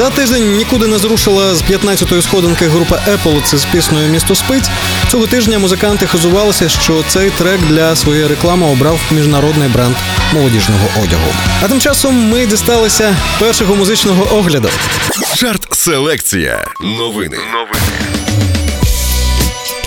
За 0.00 0.10
тиждень 0.10 0.56
нікуди 0.56 0.86
не 0.86 0.98
зрушила 0.98 1.54
з 1.54 1.62
15-ї 1.62 2.22
сходинки 2.22 2.68
група 2.68 3.02
Apple 3.08 3.56
з 3.56 3.64
піснею 3.64 4.10
Місто 4.12 4.34
спить. 4.34 4.70
Цього 5.10 5.26
тижня 5.26 5.58
музиканти 5.58 6.06
хизувалися, 6.06 6.68
що 6.68 7.04
цей 7.08 7.30
трек 7.30 7.60
для 7.60 7.96
своєї 7.96 8.26
реклами 8.26 8.66
обрав 8.66 9.00
міжнародний 9.10 9.68
бренд 9.68 9.96
молодіжного 10.32 10.88
одягу. 11.02 11.32
А 11.62 11.68
тим 11.68 11.80
часом 11.80 12.30
ми 12.30 12.46
дісталися 12.46 13.16
першого 13.38 13.76
музичного 13.76 14.38
огляду. 14.38 14.68
Чарт 15.36 15.74
селекція. 15.74 16.64
Новини. 16.80 17.36
Новини. 17.52 17.89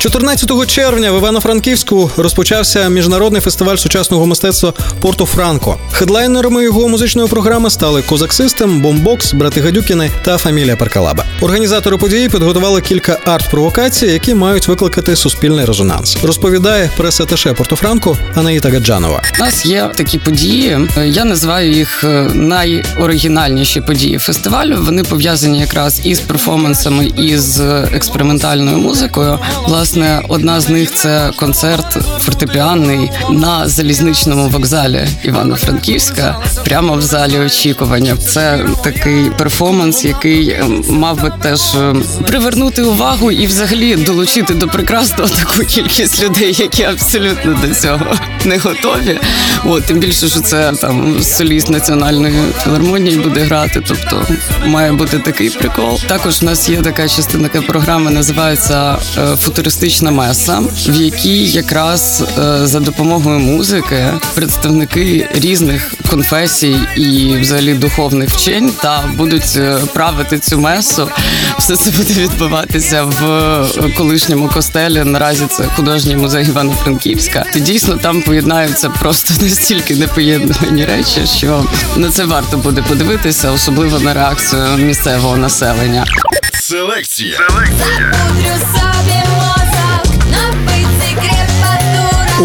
14 0.03 0.67
червня 0.67 1.11
в 1.11 1.17
Івано-Франківську 1.17 2.11
розпочався 2.17 2.89
міжнародний 2.89 3.41
фестиваль 3.41 3.75
сучасного 3.75 4.25
мистецтва 4.25 4.73
Порто 5.01 5.25
Франко. 5.25 5.79
Хедлайнерами 5.91 6.63
його 6.63 6.87
музичної 6.87 7.27
програми 7.27 7.69
стали 7.69 8.01
Козак 8.01 8.33
Систем, 8.33 8.81
Бомбокс, 8.81 9.33
Брати 9.33 9.61
Гадюкіни 9.61 10.11
та 10.23 10.37
Фамілія 10.37 10.75
Перкалаба. 10.75 11.25
Організатори 11.41 11.97
події 11.97 12.29
підготували 12.29 12.81
кілька 12.81 13.19
арт-провокацій, 13.25 14.05
які 14.05 14.35
мають 14.35 14.67
викликати 14.67 15.15
суспільний 15.15 15.65
резонанс. 15.65 16.17
Розповідає 16.23 16.89
прес-аташе 16.97 17.53
Порто 17.53 17.75
Франко 17.75 18.17
Анаїта 18.35 18.69
Гаджанова. 18.69 19.21
У 19.39 19.43
нас 19.43 19.65
є 19.65 19.91
такі 19.95 20.17
події. 20.17 20.77
Я 21.05 21.25
називаю 21.25 21.71
їх 21.71 22.03
е, 22.03 22.29
найоригінальніші 22.33 23.81
події 23.81 24.17
фестивалю. 24.17 24.77
Вони 24.81 25.03
пов'язані 25.03 25.59
якраз 25.59 26.01
із 26.05 26.19
перформансами 26.19 27.11
і 27.17 27.37
з 27.37 27.59
експериментальною 27.83 28.77
музикою. 28.77 29.39
Власне, 29.67 29.92
одна 30.29 30.62
з 30.62 30.69
них 30.69 30.93
це 30.93 31.32
концерт 31.36 31.97
фортепіанний 32.19 33.12
на 33.29 33.69
залізничному 33.69 34.49
вокзалі 34.49 35.08
Івано-Франківська, 35.23 36.39
прямо 36.65 36.93
в 36.93 37.01
залі 37.01 37.39
очікування. 37.39 38.17
Це 38.17 38.65
такий 38.84 39.29
перформанс, 39.38 40.06
який 40.06 40.49
е, 40.49 40.65
мав 40.89 41.21
би 41.21 41.32
теж 41.41 41.62
е, 41.75 41.95
привернути 42.27 42.82
увагу 42.82 43.32
і 43.32 43.47
взагалі 43.47 43.95
долучити 43.95 44.53
до 44.53 44.67
прекрасного 44.67 45.29
таку 45.39 45.65
кількість 45.65 46.23
людей, 46.23 46.56
які 46.60 46.84
абсолютно 46.84 47.60
до 47.67 47.75
цього 47.75 48.15
не 48.45 48.58
готові. 48.58 49.19
От 49.65 49.84
тим 49.86 49.99
більше, 49.99 50.27
що 50.27 50.39
це 50.39 50.71
там 50.82 51.23
соліст 51.23 51.69
національної 51.69 52.36
філармонії 52.63 53.17
буде 53.17 53.39
грати. 53.39 53.82
Тобто 53.88 54.27
має 54.65 54.91
бути 54.91 55.19
такий 55.19 55.49
прикол. 55.49 55.99
Також 56.08 56.41
в 56.41 56.45
нас 56.45 56.69
є 56.69 56.77
така 56.77 57.08
частина 57.08 57.49
програми, 57.49 58.12
називається 58.12 58.97
е, 59.17 59.36
футуристична 59.36 59.82
артистична 59.83 60.11
меса, 60.11 60.59
в 60.87 60.95
якій 60.95 61.45
якраз 61.45 62.23
е, 62.37 62.67
за 62.67 62.79
допомогою 62.79 63.39
музики 63.39 64.13
представники 64.35 65.29
різних 65.33 65.93
конфесій 66.09 66.75
і 66.97 67.37
взагалі 67.37 67.73
духовних 67.73 68.29
вчень 68.29 68.71
та 68.81 69.03
будуть 69.15 69.57
е, 69.57 69.79
правити 69.93 70.39
цю 70.39 70.59
месу. 70.59 71.09
Все 71.57 71.75
це 71.75 71.91
буде 71.91 72.13
відбуватися 72.13 73.03
в 73.03 73.93
колишньому 73.97 74.47
костелі. 74.47 75.03
Наразі 75.03 75.45
це 75.49 75.63
художній 75.63 76.15
музей 76.15 76.45
Івано-Франківська. 76.47 77.45
І 77.55 77.59
дійсно 77.59 77.97
там 77.97 78.21
поєднаються 78.21 78.89
просто 78.89 79.33
настільки 79.43 79.95
непоєднувані 79.95 80.85
речі, 80.85 81.21
що 81.37 81.65
на 81.95 82.09
це 82.09 82.25
варто 82.25 82.57
буде 82.57 82.81
подивитися, 82.81 83.51
особливо 83.51 83.99
на 83.99 84.13
реакцію 84.13 84.61
місцевого 84.77 85.37
населення. 85.37 86.05
Селекція. 86.53 87.37
te 91.15 91.19
creo. 91.19 91.42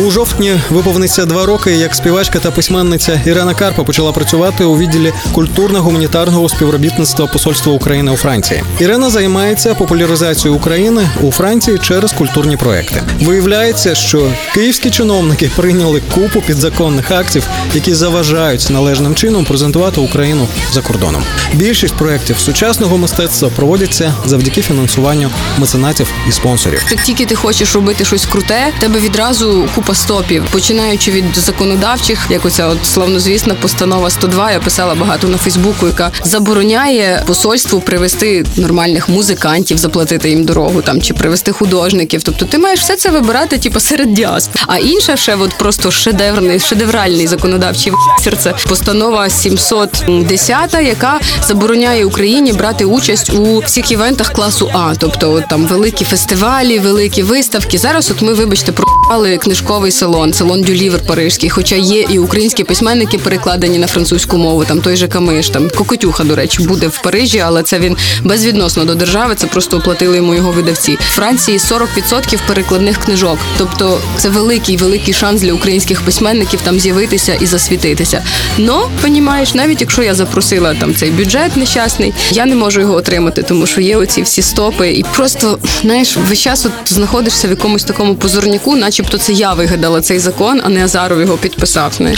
У 0.07 0.11
жовтні 0.11 0.61
виповниться 0.71 1.27
два 1.27 1.47
роки, 1.47 1.71
як 1.71 1.95
співачка 1.95 2.39
та 2.39 2.51
письменниця 2.51 3.21
Ірена 3.27 3.55
Карпа 3.55 3.85
почала 3.85 4.13
працювати 4.13 4.65
у 4.65 4.79
відділі 4.79 5.13
культурно-гуманітарного 5.35 6.49
співробітництва 6.49 7.27
Посольства 7.27 7.73
України 7.73 8.11
у 8.11 8.17
Франції. 8.17 8.63
Ірена 8.79 9.11
займається 9.11 9.75
популяризацією 9.75 10.59
України 10.59 11.09
у 11.23 11.33
Франції 11.33 11.79
через 11.79 12.13
культурні 12.13 12.57
проекти. 12.57 13.03
Виявляється, 13.21 13.95
що 13.95 14.31
київські 14.55 14.91
чиновники 14.91 15.51
прийняли 15.57 16.03
купу 16.15 16.41
підзаконних 16.41 17.11
актів, 17.11 17.49
які 17.75 17.95
заважають 17.95 18.71
належним 18.71 19.15
чином 19.15 19.45
презентувати 19.45 20.01
Україну 20.01 20.49
за 20.73 20.81
кордоном. 20.83 21.23
Більшість 21.53 21.95
проєктів 21.95 22.39
сучасного 22.39 22.99
мистецтва 22.99 23.51
проводяться 23.57 24.15
завдяки 24.27 24.63
фінансуванню 24.63 25.31
меценатів 25.59 26.13
і 26.29 26.33
спонсорів. 26.33 26.85
Як 26.91 27.03
тільки 27.03 27.27
ти 27.27 27.35
хочеш 27.35 27.75
робити 27.75 28.05
щось 28.05 28.27
круте, 28.27 28.73
тебе 28.81 29.01
відразу 29.01 29.69
купа 29.75 29.88
стопів, 29.95 30.45
починаючи 30.53 31.11
від 31.11 31.25
законодавчих, 31.37 32.27
як 32.31 32.45
оця 32.45 32.67
от 32.67 32.87
славнозвісна 32.87 33.55
постанова 33.55 34.11
102, 34.11 34.53
Я 34.53 34.61
писала 34.61 34.95
багато 34.95 35.29
на 35.29 35.37
Фейсбуку, 35.37 35.87
яка 35.87 36.11
забороняє 36.25 37.23
посольству 37.27 37.81
привести 37.81 38.45
нормальних 38.57 39.09
музикантів, 39.09 39.79
заплатити 39.79 40.31
їм 40.31 40.45
дорогу 40.45 40.83
там 40.83 41.03
чи 41.03 41.15
привести 41.15 41.53
художників. 41.53 42.23
Тобто 42.23 42.45
ти 42.45 42.59
маєш 42.59 42.81
все 42.81 42.97
це 42.97 43.11
вибирати, 43.11 43.59
типу, 43.59 43.81
серед 43.81 44.15
діасп. 44.15 44.51
А 44.67 44.79
інша 44.79 45.17
ще 45.17 45.35
от 45.37 45.59
просто 45.59 45.91
шедеврний, 45.91 46.61
шедевральний 46.61 47.27
законодавчий 47.27 47.93
це 48.39 48.55
постанова 48.69 49.31
710, 49.31 50.75
яка 50.75 51.21
забороняє 51.47 52.05
Україні 52.05 52.53
брати 52.53 52.85
участь 52.85 53.35
у 53.35 53.59
всіх 53.59 53.91
івентах 53.91 54.33
класу 54.33 54.71
А, 54.73 54.95
тобто 54.99 55.33
от, 55.33 55.49
там 55.49 55.67
великі 55.67 56.05
фестивалі, 56.05 56.79
великі 56.79 57.23
виставки. 57.23 57.79
Зараз, 57.79 58.11
от 58.11 58.23
ми, 58.23 58.35
вибачте, 58.35 58.73
проали 58.73 59.39
книжковий 59.69 59.93
салон, 59.93 60.33
салон 60.33 60.63
Дюлівер 60.63 61.01
Парижський, 61.07 61.51
хоча 61.51 61.77
є 61.77 62.01
і 62.01 62.19
українські 62.19 62.65
письменники 62.65 63.19
перекладені 63.19 63.79
на 63.79 63.87
французьку 63.87 64.37
мову. 64.37 64.65
Там 64.65 64.81
той 64.81 64.97
же 64.97 65.09
Камиш, 65.09 65.49
там 65.49 65.71
Кокотюха, 65.71 66.25
до 66.25 66.37
речі, 66.37 66.63
буде 66.63 66.89
в 66.89 67.03
Парижі, 67.03 67.39
але 67.39 67.63
це 67.63 67.79
він 67.79 67.97
безвідносно 68.23 68.85
до 68.85 68.95
держави. 68.95 69.35
Це 69.35 69.47
просто 69.47 69.77
оплатили 69.77 70.17
йому 70.17 70.35
його 70.35 70.53
видавці. 70.53 70.99
В 71.01 71.15
Франції 71.15 71.59
40% 71.59 72.39
перекладних 72.47 72.99
книжок. 72.99 73.39
Тобто 73.59 74.01
це 74.17 74.29
великий 74.29 74.77
великий 74.77 75.15
шанс 75.15 75.41
для 75.41 75.53
українських 75.53 76.01
письменників 76.01 76.61
там 76.65 76.81
з'явитися 76.81 77.35
і 77.35 77.47
засвітитися. 77.47 78.23
Но 78.59 78.89
понімаєш, 79.03 79.55
навіть 79.55 79.81
якщо 79.81 80.03
я 80.03 80.15
запросила 80.15 80.75
там 80.75 80.95
цей 80.95 81.11
бюджет 81.11 81.57
нещасний, 81.57 82.13
я 82.31 82.47
не 82.47 82.55
можу 82.55 82.81
його 82.81 82.95
отримати, 82.95 83.43
тому 83.43 83.67
що 83.67 83.81
є 83.81 83.97
оці 83.97 84.23
всі 84.23 84.43
стопи, 84.43 84.91
і 84.91 85.05
просто 85.17 85.59
знаєш, 85.83 86.17
весь 86.29 86.41
час 86.41 86.67
от 86.67 86.73
знаходишся 86.87 87.49
в 87.49 87.51
якомусь 87.51 87.85
такому 87.85 88.15
позорняку, 88.15 88.77
начебто 88.77 89.19
це 89.19 89.33
я 89.33 89.58
вигадала 89.59 90.01
цей 90.01 90.19
закон, 90.19 90.61
а 90.65 90.69
не 90.69 90.85
Азаров 90.85 91.21
його 91.21 91.37
підписав. 91.37 91.93
Не 92.01 92.15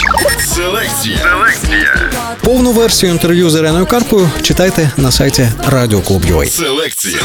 Селекція. 0.54 1.18
Селекція. 1.18 2.10
Повну 2.40 2.72
версію 2.72 3.12
інтерв'ю 3.12 3.50
з 3.50 3.54
Іреною 3.58 3.86
Карпою 3.86 4.30
читайте 4.42 4.90
на 4.96 5.12
сайті 5.12 5.48
Радіо 5.66 6.00
Клуб 6.00 6.24
Юей. 6.24 6.48
Селекція. 6.48 7.18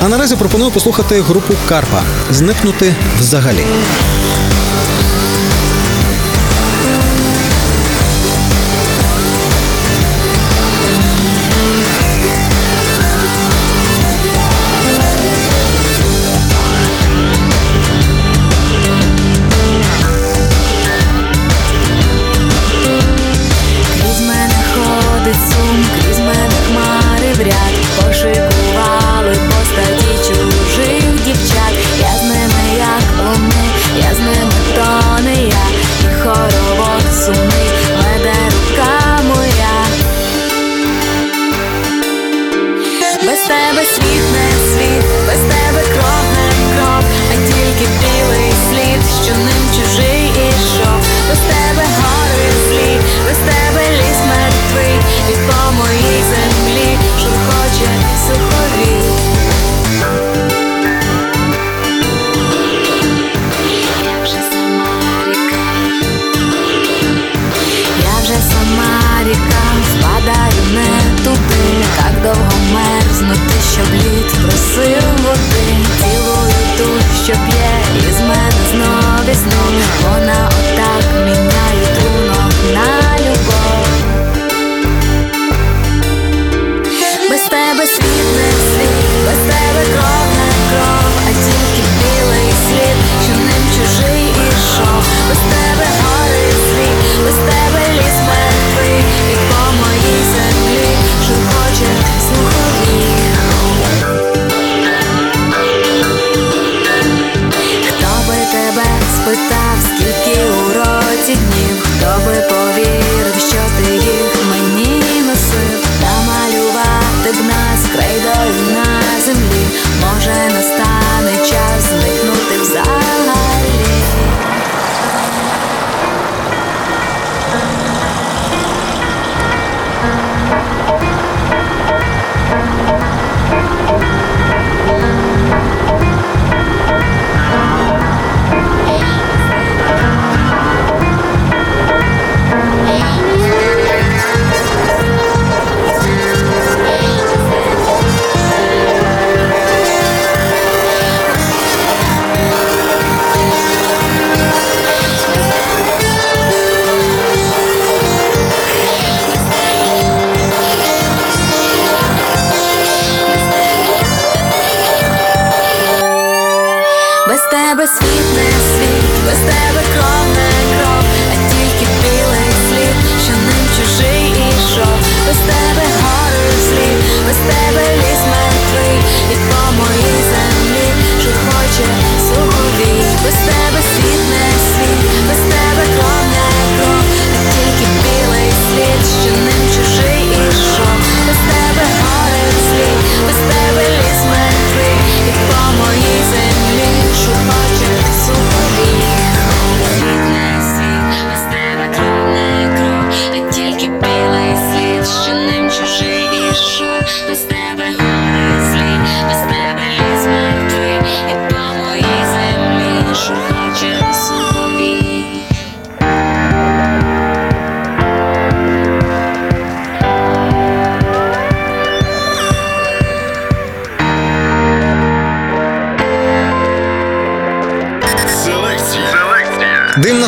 А 0.00 0.08
наразі 0.08 0.36
пропоную 0.36 0.70
послухати 0.70 1.20
групу 1.20 1.54
Карпа 1.68 2.02
зникнути 2.30 2.94
взагалі. 3.20 3.64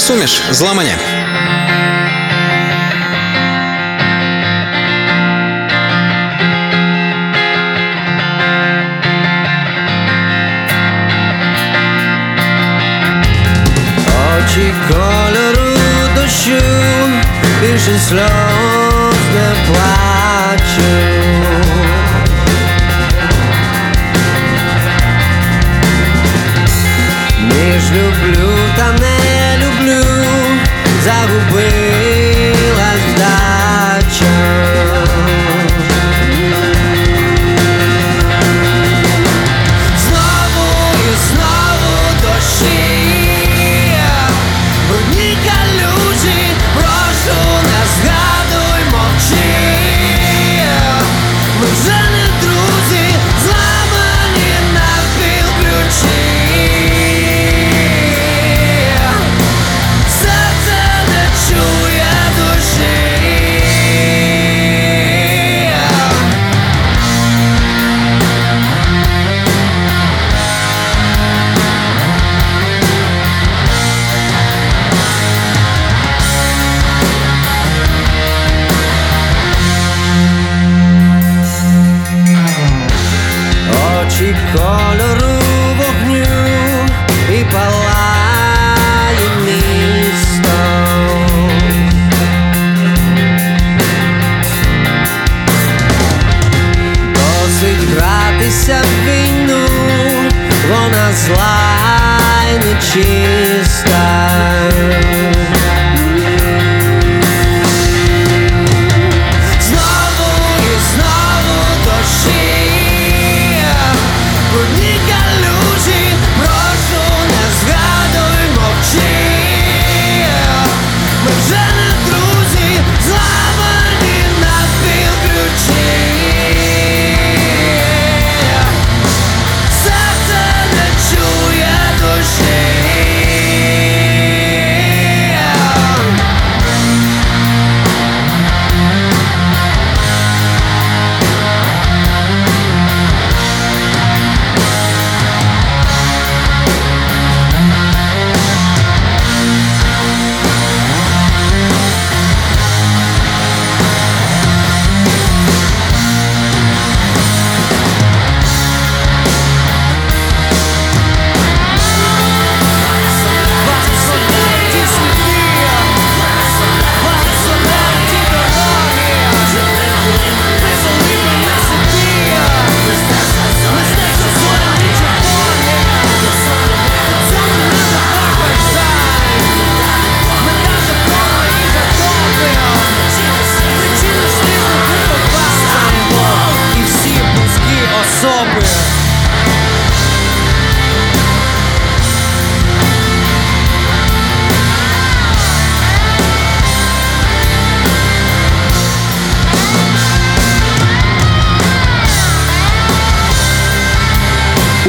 суміш 0.05 0.41
зламання. 0.51 0.97
Очі 14.38 14.73
кольору 14.88 15.77
дощу, 16.15 16.62
більше 17.62 17.99
сльоз 18.10 18.44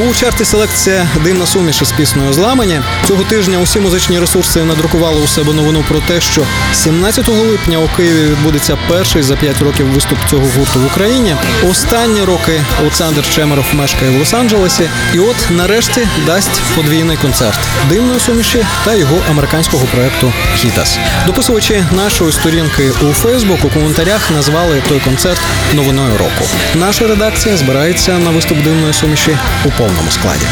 У 0.09 0.13
чарті 0.13 0.45
селекція 0.45 1.07
дивна 1.23 1.45
суміш 1.45 1.81
із 1.81 1.91
піснею 1.91 2.33
зламання. 2.33 2.83
Цього 3.07 3.23
тижня 3.23 3.59
усі 3.59 3.79
музичні 3.79 4.19
ресурси 4.19 4.63
надрукували 4.63 5.21
у 5.21 5.27
себе 5.27 5.53
новину 5.53 5.83
про 5.87 5.99
те, 5.99 6.21
що 6.21 6.41
17 6.73 7.27
липня 7.27 7.77
у 7.77 7.87
Києві 7.87 8.23
відбудеться 8.23 8.77
перший 8.87 9.23
за 9.23 9.35
5 9.35 9.61
років 9.61 9.87
виступ 9.87 10.17
цього 10.29 10.47
гурту 10.57 10.79
в 10.79 10.85
Україні. 10.85 11.35
Останні 11.69 12.23
роки 12.23 12.61
Олександр 12.81 13.29
Чемеров 13.29 13.65
мешкає 13.73 14.11
в 14.11 14.21
Лос-Анджелесі, 14.21 14.89
і 15.13 15.19
от 15.19 15.35
нарешті 15.49 16.07
дасть 16.25 16.61
подвійний 16.75 17.17
концерт 17.17 17.59
дивної 17.89 18.19
суміші 18.19 18.65
та 18.85 18.95
його 18.95 19.17
американського 19.29 19.85
проекту 19.85 20.33
Гітас. 20.55 20.99
Дописувачі 21.25 21.83
нашої 21.91 22.31
сторінки 22.31 22.91
у 23.01 23.13
Фейсбук 23.13 23.65
у 23.65 23.69
коментарях 23.69 24.31
назвали 24.31 24.83
той 24.89 24.99
концерт 24.99 25.41
новиною 25.73 26.17
року. 26.17 26.49
Наша 26.75 27.07
редакція 27.07 27.57
збирається 27.57 28.17
на 28.17 28.29
виступ 28.29 28.63
дивної 28.63 28.93
суміші 28.93 29.37
у 29.65 29.69
повному 29.71 30.11
складі. 30.11 30.45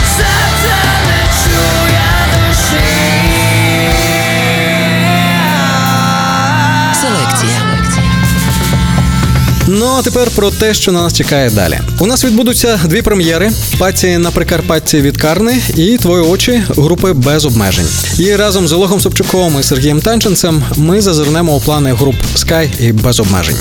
Ну 9.68 9.95
а 9.99 10.01
тепер 10.01 10.30
про 10.36 10.51
те, 10.51 10.74
що 10.74 10.91
на 10.91 11.01
нас 11.01 11.13
чекає 11.13 11.49
далі. 11.49 11.80
У 12.00 12.06
нас 12.06 12.26
відбудуться 12.26 12.80
дві 12.86 13.02
прем'єри: 13.02 13.52
паті 13.80 14.18
на 14.18 14.32
Прикарпатті 14.32 15.02
від 15.02 15.18
Карни 15.18 15.62
і 15.76 15.98
твої 15.98 16.24
очі 16.24 16.64
групи 16.70 17.14
без 17.14 17.46
обмежень. 17.46 17.88
І 18.20 18.36
разом 18.36 18.68
з 18.68 18.74
Олегом 18.74 19.02
Собчуком 19.02 19.58
і 19.60 19.64
Сергієм 19.64 20.02
Танченцем 20.02 20.64
ми 20.76 21.02
зазирнемо 21.02 21.56
у 21.56 21.62
плани 21.62 21.93
груп 21.93 22.16
Sky 22.36 22.82
і 22.82 22.91
без 22.91 23.20
обмежень. 23.20 23.58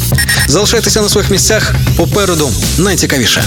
Залишайтеся 0.46 1.02
на 1.02 1.08
своїх 1.08 1.30
місцях. 1.30 1.74
Попереду 1.96 2.50
найцікавіше. 2.78 3.44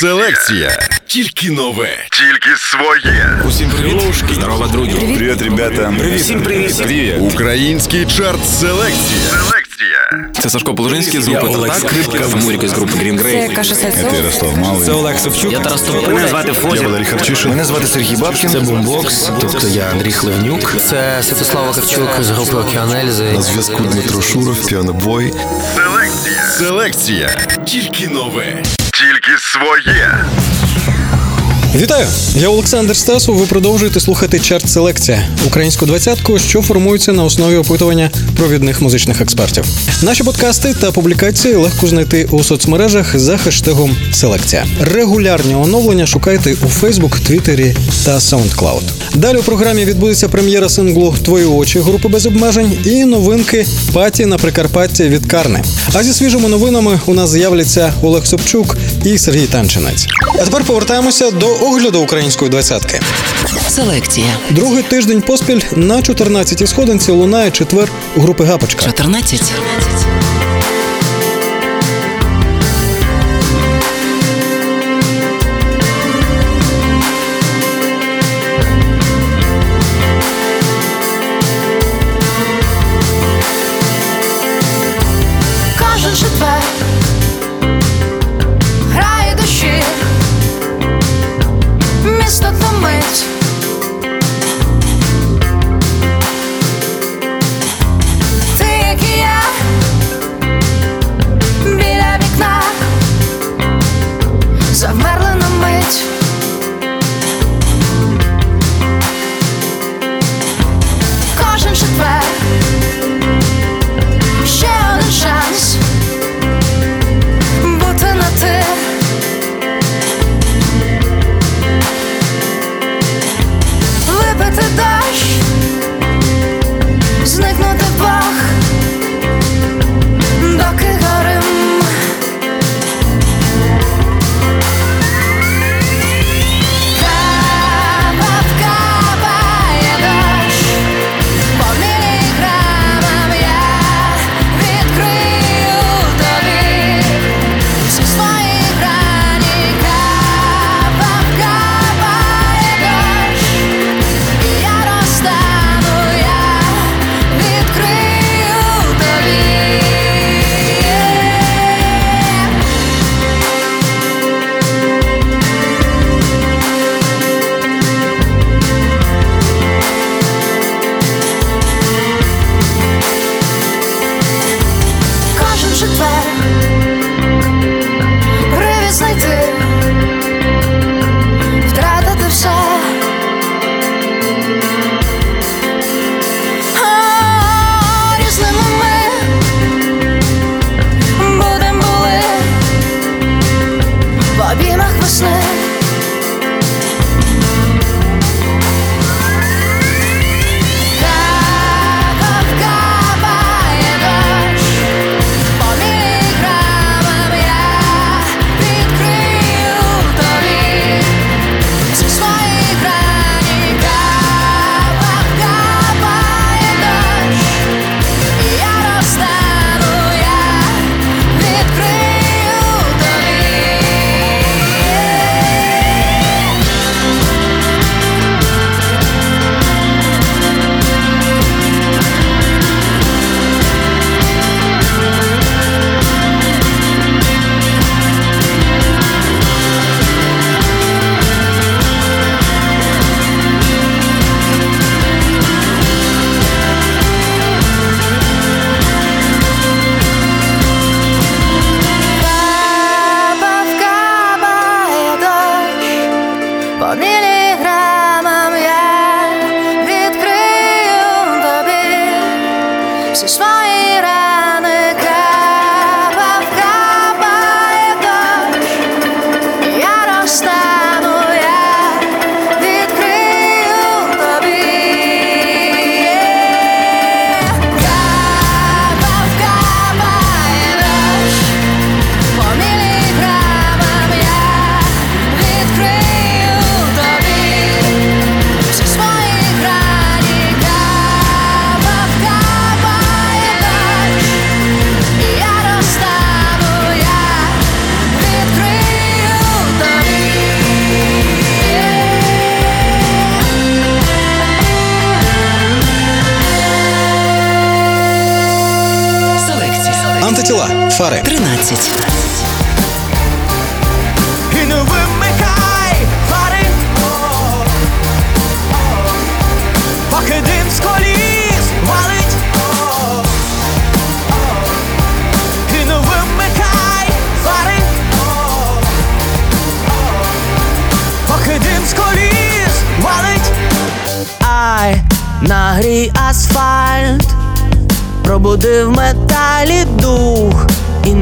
Селекція. 0.00 0.88
Тільки 1.06 1.50
нове. 1.50 1.88
Тільки 2.10 2.56
своє. 2.56 3.42
Усім 3.48 3.70
привіт. 3.70 4.24
Здорово, 4.34 4.66
друзі. 4.66 4.90
Привіт, 4.90 5.42
ребята. 5.42 5.94
Всім 6.16 6.42
привіт. 6.42 6.76
Привіт. 6.76 7.14
Український 7.20 8.06
чарт 8.06 8.40
селекція. 8.60 9.20
Селекція. 9.30 10.32
Це 10.42 10.50
Сашко 10.50 10.74
Положинський 10.74 11.20
з 11.20 11.28
групи 11.28 11.48
Татак, 11.52 11.90
Скрипка 11.90 12.26
в 12.26 12.36
Муріка 12.36 12.68
з 12.68 12.72
групи 12.72 12.92
Green 12.92 13.22
Grey. 13.22 13.54
Каша 13.54 13.74
Це 13.74 13.90
Ярослав 14.32 14.58
Малий. 14.58 14.86
Це 14.86 14.92
Олег 14.92 15.18
Савчук. 15.18 15.52
Я 15.52 15.60
Тарас 15.60 15.82
Тополя. 15.82 16.08
Мене 16.08 16.28
звати 16.28 16.52
Фозі. 16.52 16.82
Я 16.82 16.88
Валерій 16.88 17.04
Харчишин. 17.04 17.50
Мене 17.50 17.64
звати 17.64 17.86
Сергій 17.86 18.16
Бабкін. 18.16 18.50
Це 18.50 18.60
бумбокс, 18.60 19.30
тобто 19.40 19.68
я 19.68 19.90
Андрій 19.90 20.12
Хливнюк. 20.12 20.76
Це 20.88 21.22
Святослав 21.22 21.74
Харчук 21.74 22.08
з 22.20 22.30
групи 22.30 22.56
Океанельзи. 22.56 23.24
На 23.32 23.42
зв'язку 23.42 23.82
Дмитро 23.82 24.22
Шуров, 24.22 24.66
піанобой. 24.66 25.32
Селекція. 25.76 26.44
Селекція. 26.58 27.28
Тільки 27.66 28.08
нове. 28.08 28.62
Тільки 28.76 29.38
своє. 29.38 30.24
Вітаю! 31.76 32.06
Я 32.36 32.48
Олександр 32.48 32.96
Стасов. 32.96 33.36
Ви 33.36 33.46
продовжуєте 33.46 34.00
слухати 34.00 34.40
чарт 34.40 34.70
селекція 34.70 35.28
українську 35.46 35.86
двадцятку, 35.86 36.38
що 36.38 36.62
формується 36.62 37.12
на 37.12 37.24
основі 37.24 37.56
опитування 37.56 38.10
провідних 38.36 38.82
музичних 38.82 39.20
експертів. 39.20 39.64
Наші 40.02 40.24
подкасти 40.24 40.74
та 40.74 40.92
публікації 40.92 41.54
легко 41.54 41.86
знайти 41.86 42.28
у 42.30 42.42
соцмережах 42.42 43.18
за 43.18 43.36
хештегом 43.36 43.96
Селекція. 44.12 44.66
Регулярні 44.80 45.54
оновлення 45.54 46.06
шукайте 46.06 46.56
у 46.66 46.68
Фейсбук, 46.68 47.18
Твіттері 47.18 47.76
та 48.04 48.16
SoundCloud. 48.18 48.82
Далі 49.14 49.36
у 49.36 49.42
програмі 49.42 49.84
відбудеться 49.84 50.28
прем'єра 50.28 50.68
синглу 50.68 51.14
Твої 51.24 51.44
очі 51.44 51.78
групи 51.78 52.08
без 52.08 52.26
обмежень 52.26 52.78
і 52.84 53.04
новинки 53.04 53.66
паті 53.92 54.26
на 54.26 54.38
Прикарпатті 54.38 55.04
від 55.04 55.26
Карни. 55.26 55.62
А 55.92 56.02
зі 56.02 56.12
свіжими 56.12 56.48
новинами 56.48 57.00
у 57.06 57.14
нас 57.14 57.30
з'являться 57.30 57.92
Олег 58.02 58.26
Собчук 58.26 58.76
і 59.04 59.18
Сергій 59.18 59.46
Танчинець. 59.46 60.06
А 60.38 60.44
тепер 60.44 60.64
повертаємося 60.64 61.30
до 61.30 61.46
огляду 61.62 62.00
української 62.00 62.50
двадцятки. 62.50 63.00
Селекція. 63.68 64.26
Другий 64.50 64.82
тиждень 64.82 65.20
поспіль 65.22 65.60
на 65.76 65.96
14-й 65.96 66.66
сходинці 66.66 67.10
лунає 67.12 67.50
четвер 67.50 67.88
групи 68.16 68.44
Гапочка. 68.44 68.86
14. 68.86 69.52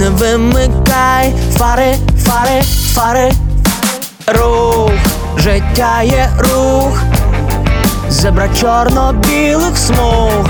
Не 0.01 0.09
вимикай. 0.09 1.35
Фари, 1.59 1.95
фари, 2.25 2.63
фари, 2.95 3.33
рух, 4.27 4.93
життя 5.37 6.03
є 6.03 6.31
рух, 6.39 7.03
зебра 8.09 8.49
чорно-білих 8.61 9.79
смуг, 9.79 10.47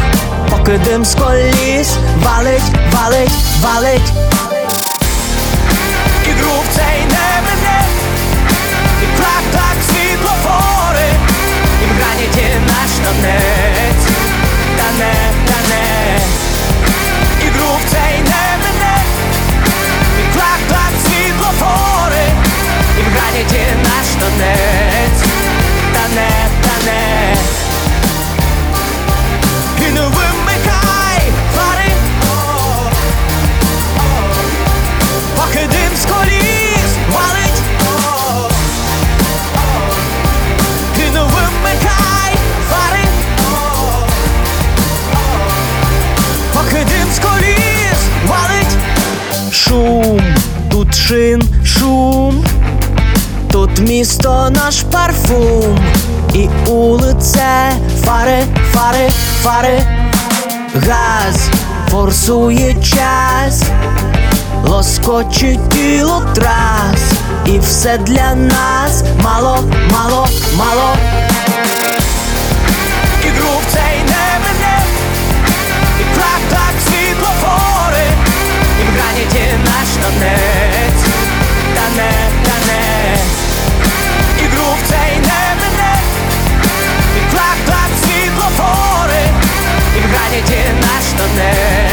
поки 0.51 0.79
дим 0.79 1.05
з 1.05 1.15
коліс 1.15 1.97
валить, 2.25 2.71
валить, 2.93 3.31
валить. 3.63 4.13
І 6.27 6.31
грув 6.31 6.65
не 6.77 7.43
мене, 7.45 7.85
і 9.03 9.21
так 9.53 9.77
світлофори, 9.89 11.11
і 11.83 11.87
в 11.87 11.95
граніті 11.97 12.47
наш 12.69 12.91
танець, 12.91 14.07
тане, 14.77 15.30
і 23.31 23.43
в 23.43 23.47
граніті 23.47 23.61
наш 23.85 24.07
танець, 24.07 25.25
тане, 25.93 26.31
тане. 26.63 27.35
І 29.79 29.93
не 29.93 30.01
вимикай 30.01 31.33
фари 31.55 31.93
Поки 35.37 35.59
дим 35.59 35.97
з 35.97 36.05
коліс 36.05 36.91
валить 37.13 37.63
І 40.99 41.11
не 41.11 41.21
вимикай 41.21 42.35
фари 42.71 43.05
Поки 46.53 46.85
дим 46.85 47.13
з 47.15 47.19
коліс 47.19 48.01
валить 48.27 48.77
Шум, 49.53 50.21
тут 50.71 50.95
шин, 50.95 51.43
місто 53.81 54.51
наш 54.51 54.83
парфум. 54.83 55.79
І 56.35 56.49
улице 56.67 57.73
фари, 58.05 58.43
фари, 58.73 59.11
фари. 59.43 59.83
Газ 60.75 61.49
форсує 61.91 62.75
час. 62.75 63.63
Лоскочить 64.65 65.69
тіло 65.69 66.23
трас. 66.35 67.13
І 67.47 67.59
все 67.59 67.99
для 67.99 68.35
нас 68.35 69.05
мало, 69.25 69.59
мало, 69.93 70.27
мало. 70.59 70.97
І 73.25 73.29
грув 73.29 73.63
цей 73.69 73.99
не 73.99 74.39
мене. 74.45 74.83
І 76.01 76.17
клак 76.17 76.41
так 76.51 76.75
світлофори 76.85 78.07
І 78.81 78.85
в 78.85 78.95
граніті 78.95 79.57
наш 79.65 79.89
танець 79.89 80.60
наш 91.37 91.90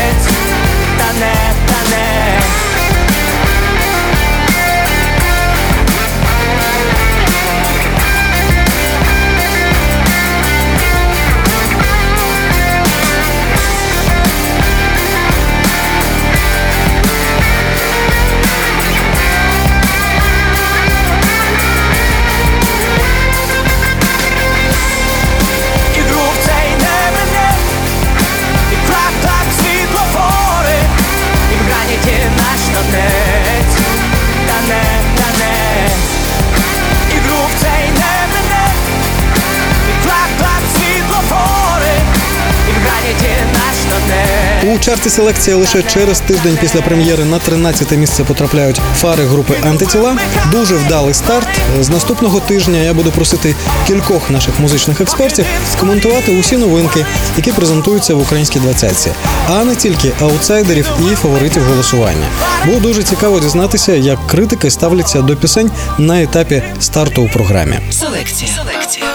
У 44.75 44.79
чарті 44.79 45.09
селекція 45.09 45.55
лише 45.55 45.83
через 45.83 46.19
тиждень 46.19 46.57
після 46.61 46.81
прем'єри 46.81 47.25
на 47.25 47.39
13 47.39 47.91
місце 47.91 48.23
потрапляють 48.23 48.81
фари 48.95 49.23
групи 49.23 49.53
антитіла. 49.63 50.17
Дуже 50.51 50.75
вдалий 50.75 51.13
старт. 51.13 51.47
З 51.81 51.89
наступного 51.89 52.39
тижня 52.39 52.77
я 52.77 52.93
буду 52.93 53.11
просити 53.11 53.55
кількох 53.87 54.29
наших 54.29 54.59
музичних 54.59 55.01
експертів 55.01 55.45
скоментувати 55.71 56.39
усі 56.39 56.57
новинки, 56.57 57.05
які 57.37 57.51
презентуються 57.51 58.13
в 58.13 58.21
українській 58.21 58.59
двадцятці, 58.59 59.11
а 59.49 59.63
не 59.63 59.75
тільки 59.75 60.11
аутсайдерів 60.21 60.89
і 61.11 61.15
фаворитів 61.15 61.63
голосування. 61.63 62.27
Було 62.65 62.79
дуже 62.79 63.03
цікаво 63.03 63.39
дізнатися, 63.39 63.93
як 63.93 64.27
критики 64.27 64.71
ставляться 64.71 65.21
до 65.21 65.35
пісень 65.35 65.71
на 65.97 66.21
етапі 66.21 66.63
старту 66.79 67.21
у 67.21 67.29
програмі. 67.29 67.79
Селекція. 67.91 68.51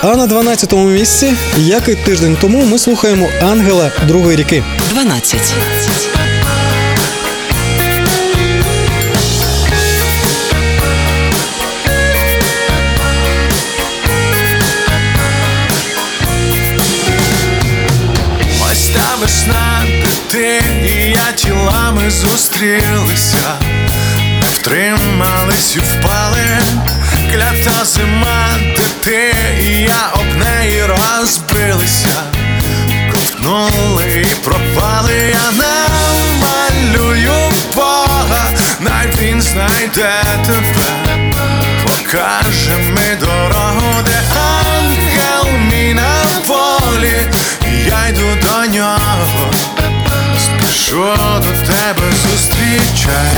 А 0.01 0.15
на 0.15 0.27
12-му 0.27 0.85
місці, 0.85 1.33
як 1.57 1.87
і 1.87 1.95
тиждень 1.95 2.37
тому, 2.41 2.65
ми 2.65 2.79
слухаємо 2.79 3.27
Ангела 3.41 3.91
другої 4.07 4.37
ріки. 4.37 4.63
12. 4.91 5.42
Ось 18.71 18.87
та 18.89 19.15
весна, 19.21 19.85
де 20.31 20.61
і 20.85 21.09
я 21.11 21.31
тілами 21.31 22.09
зустрілися, 22.11 23.55
не 24.41 24.47
втримались 24.47 25.77
впали, 25.77 26.57
клята 27.31 27.85
зима, 27.85 28.47
де 28.77 28.83
ти 29.03 29.35
і 29.61 29.81
я 29.81 30.09
об 30.13 30.37
неї 30.37 30.81
розбилися, 30.85 32.21
і 33.43 34.35
пропали, 34.43 35.33
я 35.33 35.51
намалюю 35.51 37.51
Бога, 37.75 38.51
най 38.79 39.07
він 39.21 39.41
знайде 39.41 40.11
тебе, 40.45 41.19
покаже 41.83 42.77
ми 42.77 43.17
дорогу, 43.19 43.95
де 44.05 44.21
ангел 44.35 45.57
мій 45.57 45.93
на 45.93 46.25
полі, 46.47 47.27
я 47.87 48.07
йду 48.07 48.35
до 48.41 48.65
нього, 48.77 49.51
спішу 50.37 51.15
до 51.37 51.73
тебе 51.73 52.11
зустрічай. 52.23 53.37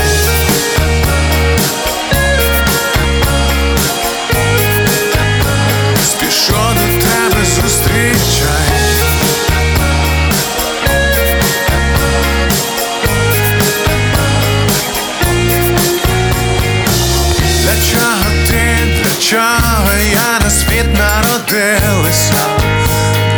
Чого 19.30 19.92
я 20.12 20.40
на 20.44 20.50
світ 20.50 20.94
народилася? 20.94 22.36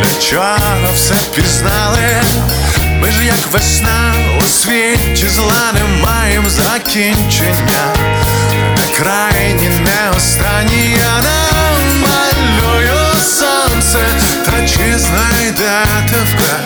Для 0.02 0.20
чого 0.20 0.92
все 0.94 1.14
пізнали? 1.34 2.22
Ми 3.00 3.10
ж 3.10 3.24
як 3.24 3.46
весна 3.52 4.14
у 4.40 4.42
світі 4.42 5.28
зла 5.28 5.72
не 5.74 6.02
маєм 6.02 6.50
закінчення, 6.50 7.94
не 8.76 8.98
крайні, 8.98 9.68
не 9.68 10.16
останні 10.16 10.90
я 10.90 11.22
намалюю 11.28 13.14
сонце, 13.24 13.98
та 14.46 14.66
чи 14.66 14.98
знайде 14.98 15.82
тебе? 16.10 16.60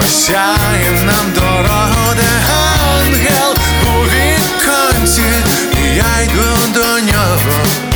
Осяє 0.00 0.92
нам 1.04 1.32
дорогу, 1.34 2.14
де 2.16 2.30
ангел 3.00 3.54
у 3.86 4.04
віконці, 4.04 5.22
і 5.76 5.96
я 5.96 6.24
йду 6.24 6.72
до 6.74 7.00
нього, 7.00 7.89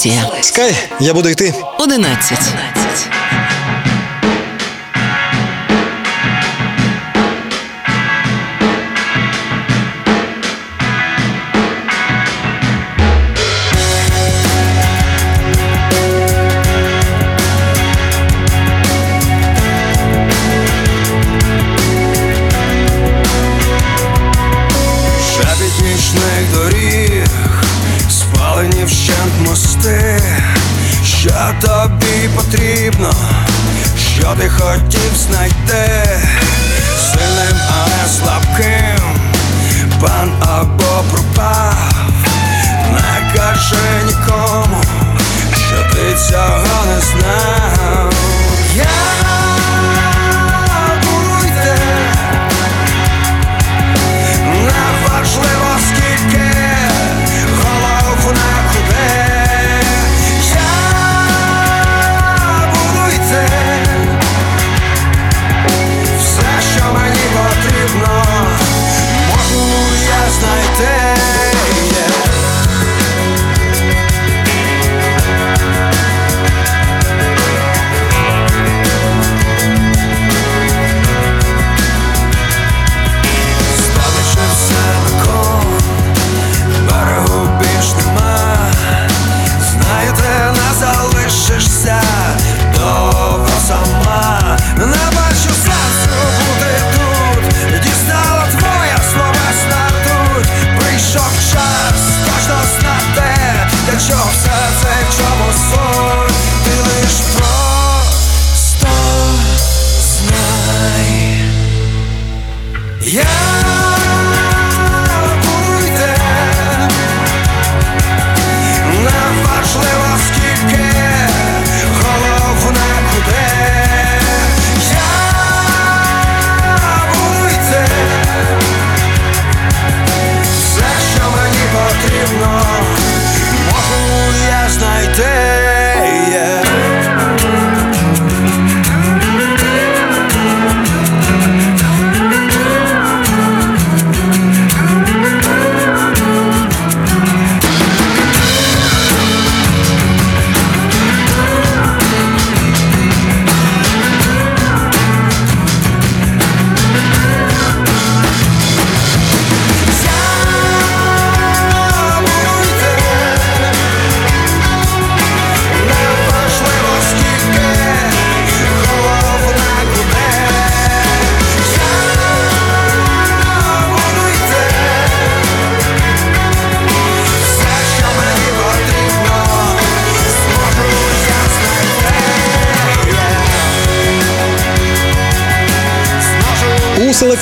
Селекція. 0.00 0.42
Скай, 0.42 0.74
я 1.00 1.14
буду 1.14 1.28
йти. 1.28 1.54
11. 1.78 2.38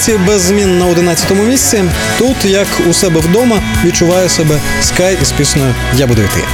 У 0.08 0.18
без 0.18 0.42
змін 0.42 0.78
на 0.78 0.86
11-му 0.86 1.42
місці. 1.42 1.84
Тут, 2.18 2.44
як 2.44 2.66
у 2.90 2.92
себе 2.92 3.20
вдома, 3.20 3.62
відчуває 3.84 4.28
себе 4.28 4.58
Скай 4.80 5.18
із 5.22 5.32
піснею 5.32 5.74
Я 5.96 6.06
буду 6.06 6.22
йти. 6.22 6.44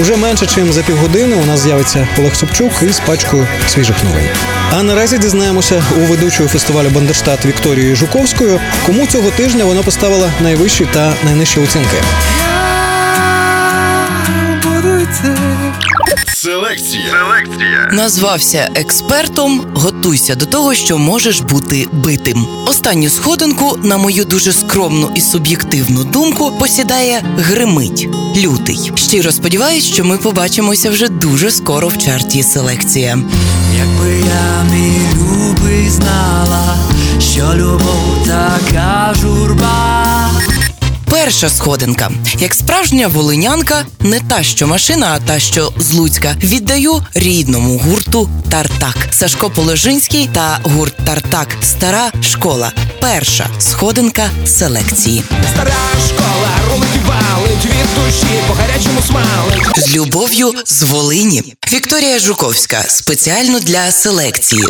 Уже 0.00 0.16
менше, 0.16 0.62
ніж 0.62 0.74
за 0.74 0.82
півгодини 0.82 1.36
у 1.36 1.46
нас 1.46 1.60
з'явиться 1.60 2.08
Олег 2.18 2.34
Собчук 2.34 2.72
із 2.82 3.00
пачкою 3.00 3.46
свіжих 3.68 4.04
новин. 4.04 4.28
А 4.72 4.82
наразі 4.82 5.18
дізнаємося 5.18 5.82
у 5.96 6.00
ведучої 6.00 6.48
фестивалю 6.48 6.88
Бандерштат 6.90 7.46
Вікторії 7.46 7.94
Жуковською, 7.94 8.60
кому 8.86 9.06
цього 9.06 9.30
тижня 9.30 9.64
вона 9.64 9.82
поставила 9.82 10.30
найвищі 10.40 10.86
та 10.92 11.12
найнижчі 11.24 11.60
оцінки. 11.60 11.96
Селекція. 16.42 17.04
Селекція. 17.10 17.88
Назвався 17.92 18.70
експертом. 18.74 19.62
Готуйся 19.74 20.34
до 20.34 20.46
того, 20.46 20.74
що 20.74 20.98
можеш 20.98 21.40
бути 21.40 21.86
битим. 21.92 22.46
Останню 22.66 23.08
сходинку, 23.08 23.78
на 23.82 23.96
мою 23.96 24.24
дуже 24.24 24.52
скромну 24.52 25.10
і 25.14 25.20
суб'єктивну 25.20 26.04
думку, 26.04 26.52
посідає 26.58 27.22
гримить 27.38 28.08
лютий. 28.36 28.92
Щиро 28.94 29.32
сподіваюсь, 29.32 29.84
що 29.84 30.04
ми 30.04 30.18
побачимося 30.18 30.90
вже 30.90 31.08
дуже 31.08 31.50
скоро 31.50 31.88
в 31.88 31.98
чарті 31.98 32.42
селекція. 32.42 33.18
Якби 33.78 34.10
я 34.18 34.64
мій 34.72 35.00
любий 35.14 35.88
знала, 35.88 36.76
що 37.34 37.54
любов 37.54 38.26
така 38.26 39.14
журба. 39.20 40.09
Перша 41.10 41.50
сходинка. 41.50 42.10
Як 42.38 42.54
справжня 42.54 43.08
волинянка, 43.08 43.84
не 44.00 44.20
та, 44.20 44.42
що 44.42 44.66
машина, 44.66 45.12
а 45.14 45.26
та, 45.26 45.40
що 45.40 45.72
з 45.78 45.92
Луцька, 45.92 46.36
віддаю 46.42 47.02
рідному 47.14 47.78
гурту 47.78 48.30
Тартак. 48.50 48.96
Сашко 49.10 49.50
Положинський 49.50 50.28
та 50.32 50.58
гурт 50.62 50.96
Тартак. 51.06 51.48
Стара 51.62 52.12
школа. 52.22 52.72
Перша 53.00 53.46
сходинка 53.58 54.30
селекції. 54.46 55.22
Стара 55.54 55.74
школа, 56.08 56.50
ролики 56.70 56.98
валить 57.06 57.64
від 57.64 58.04
душі, 58.04 58.40
по 58.48 58.54
гарячому 58.54 59.00
смалить. 59.06 59.78
З 59.88 59.94
любов'ю 59.96 60.52
з 60.66 60.82
Волині. 60.82 61.54
Вікторія 61.72 62.18
Жуковська 62.18 62.84
спеціально 62.88 63.60
для 63.60 63.90
селекції. 63.90 64.62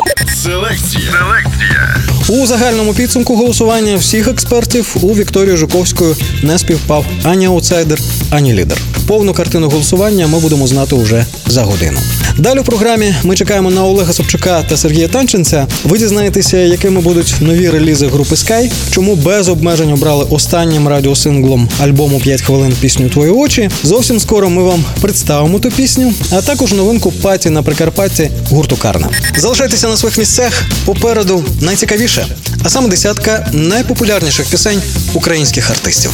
Селекція. 0.42 1.12
Селекція. 1.12 1.96
У 2.28 2.46
загальному 2.46 2.94
підсумку 2.94 3.36
голосування 3.36 3.96
всіх 3.96 4.28
експертів 4.28 4.96
у 5.03 5.14
Вікторію 5.14 5.57
Жуковською 5.57 6.16
не 6.42 6.59
співпав 6.59 7.07
ані 7.22 7.46
аутсайдер, 7.46 8.01
ані 8.30 8.55
лідер. 8.55 8.78
Повну 9.07 9.32
картину 9.32 9.68
голосування 9.68 10.26
ми 10.26 10.38
будемо 10.38 10.66
знати 10.66 10.94
уже 10.94 11.26
за 11.46 11.62
годину. 11.62 12.01
Далі 12.38 12.59
в 12.59 12.64
програмі 12.64 13.14
ми 13.22 13.36
чекаємо 13.36 13.70
на 13.70 13.84
Олега 13.84 14.12
Собчука 14.12 14.62
та 14.62 14.76
Сергія 14.76 15.09
Танченця. 15.09 15.66
Ви 15.84 15.98
дізнаєтеся, 15.98 16.57
якими 16.57 17.01
будуть 17.01 17.34
нові 17.40 17.70
релізи 17.70 18.07
групи 18.07 18.34
Sky, 18.34 18.72
чому 18.90 19.14
без 19.14 19.48
обмежень 19.48 19.92
обрали 19.92 20.26
останнім 20.30 20.88
радіосинглом 20.88 21.68
альбому 21.80 22.18
«5 22.18 22.42
хвилин 22.42 22.72
пісню 22.80 23.09
Твої 23.09 23.30
очі. 23.30 23.70
Зовсім 23.82 24.20
скоро 24.20 24.51
ми 24.51 24.62
вам 24.62 24.84
представимо 25.01 25.59
ту 25.59 25.70
пісню, 25.70 26.12
а 26.32 26.42
також 26.42 26.72
новинку 26.91 27.12
паті 27.12 27.51
на 27.51 27.62
Прикарпатті 27.62 28.30
гурту 28.51 28.76
Карна. 28.76 29.09
Залишайтеся 29.36 29.88
на 29.88 29.97
своїх 29.97 30.18
місцях. 30.18 30.62
Попереду 30.84 31.45
найцікавіше, 31.61 32.26
а 32.64 32.68
саме 32.68 32.88
десятка 32.88 33.47
найпопулярніших 33.53 34.47
пісень 34.47 34.82
українських 35.14 35.70
артистів. 35.70 36.11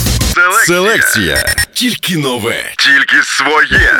Селекція. 0.67 1.45
Тільки 1.73 2.17
нове. 2.17 2.57
Тільки 2.77 3.17
своє. 3.25 3.93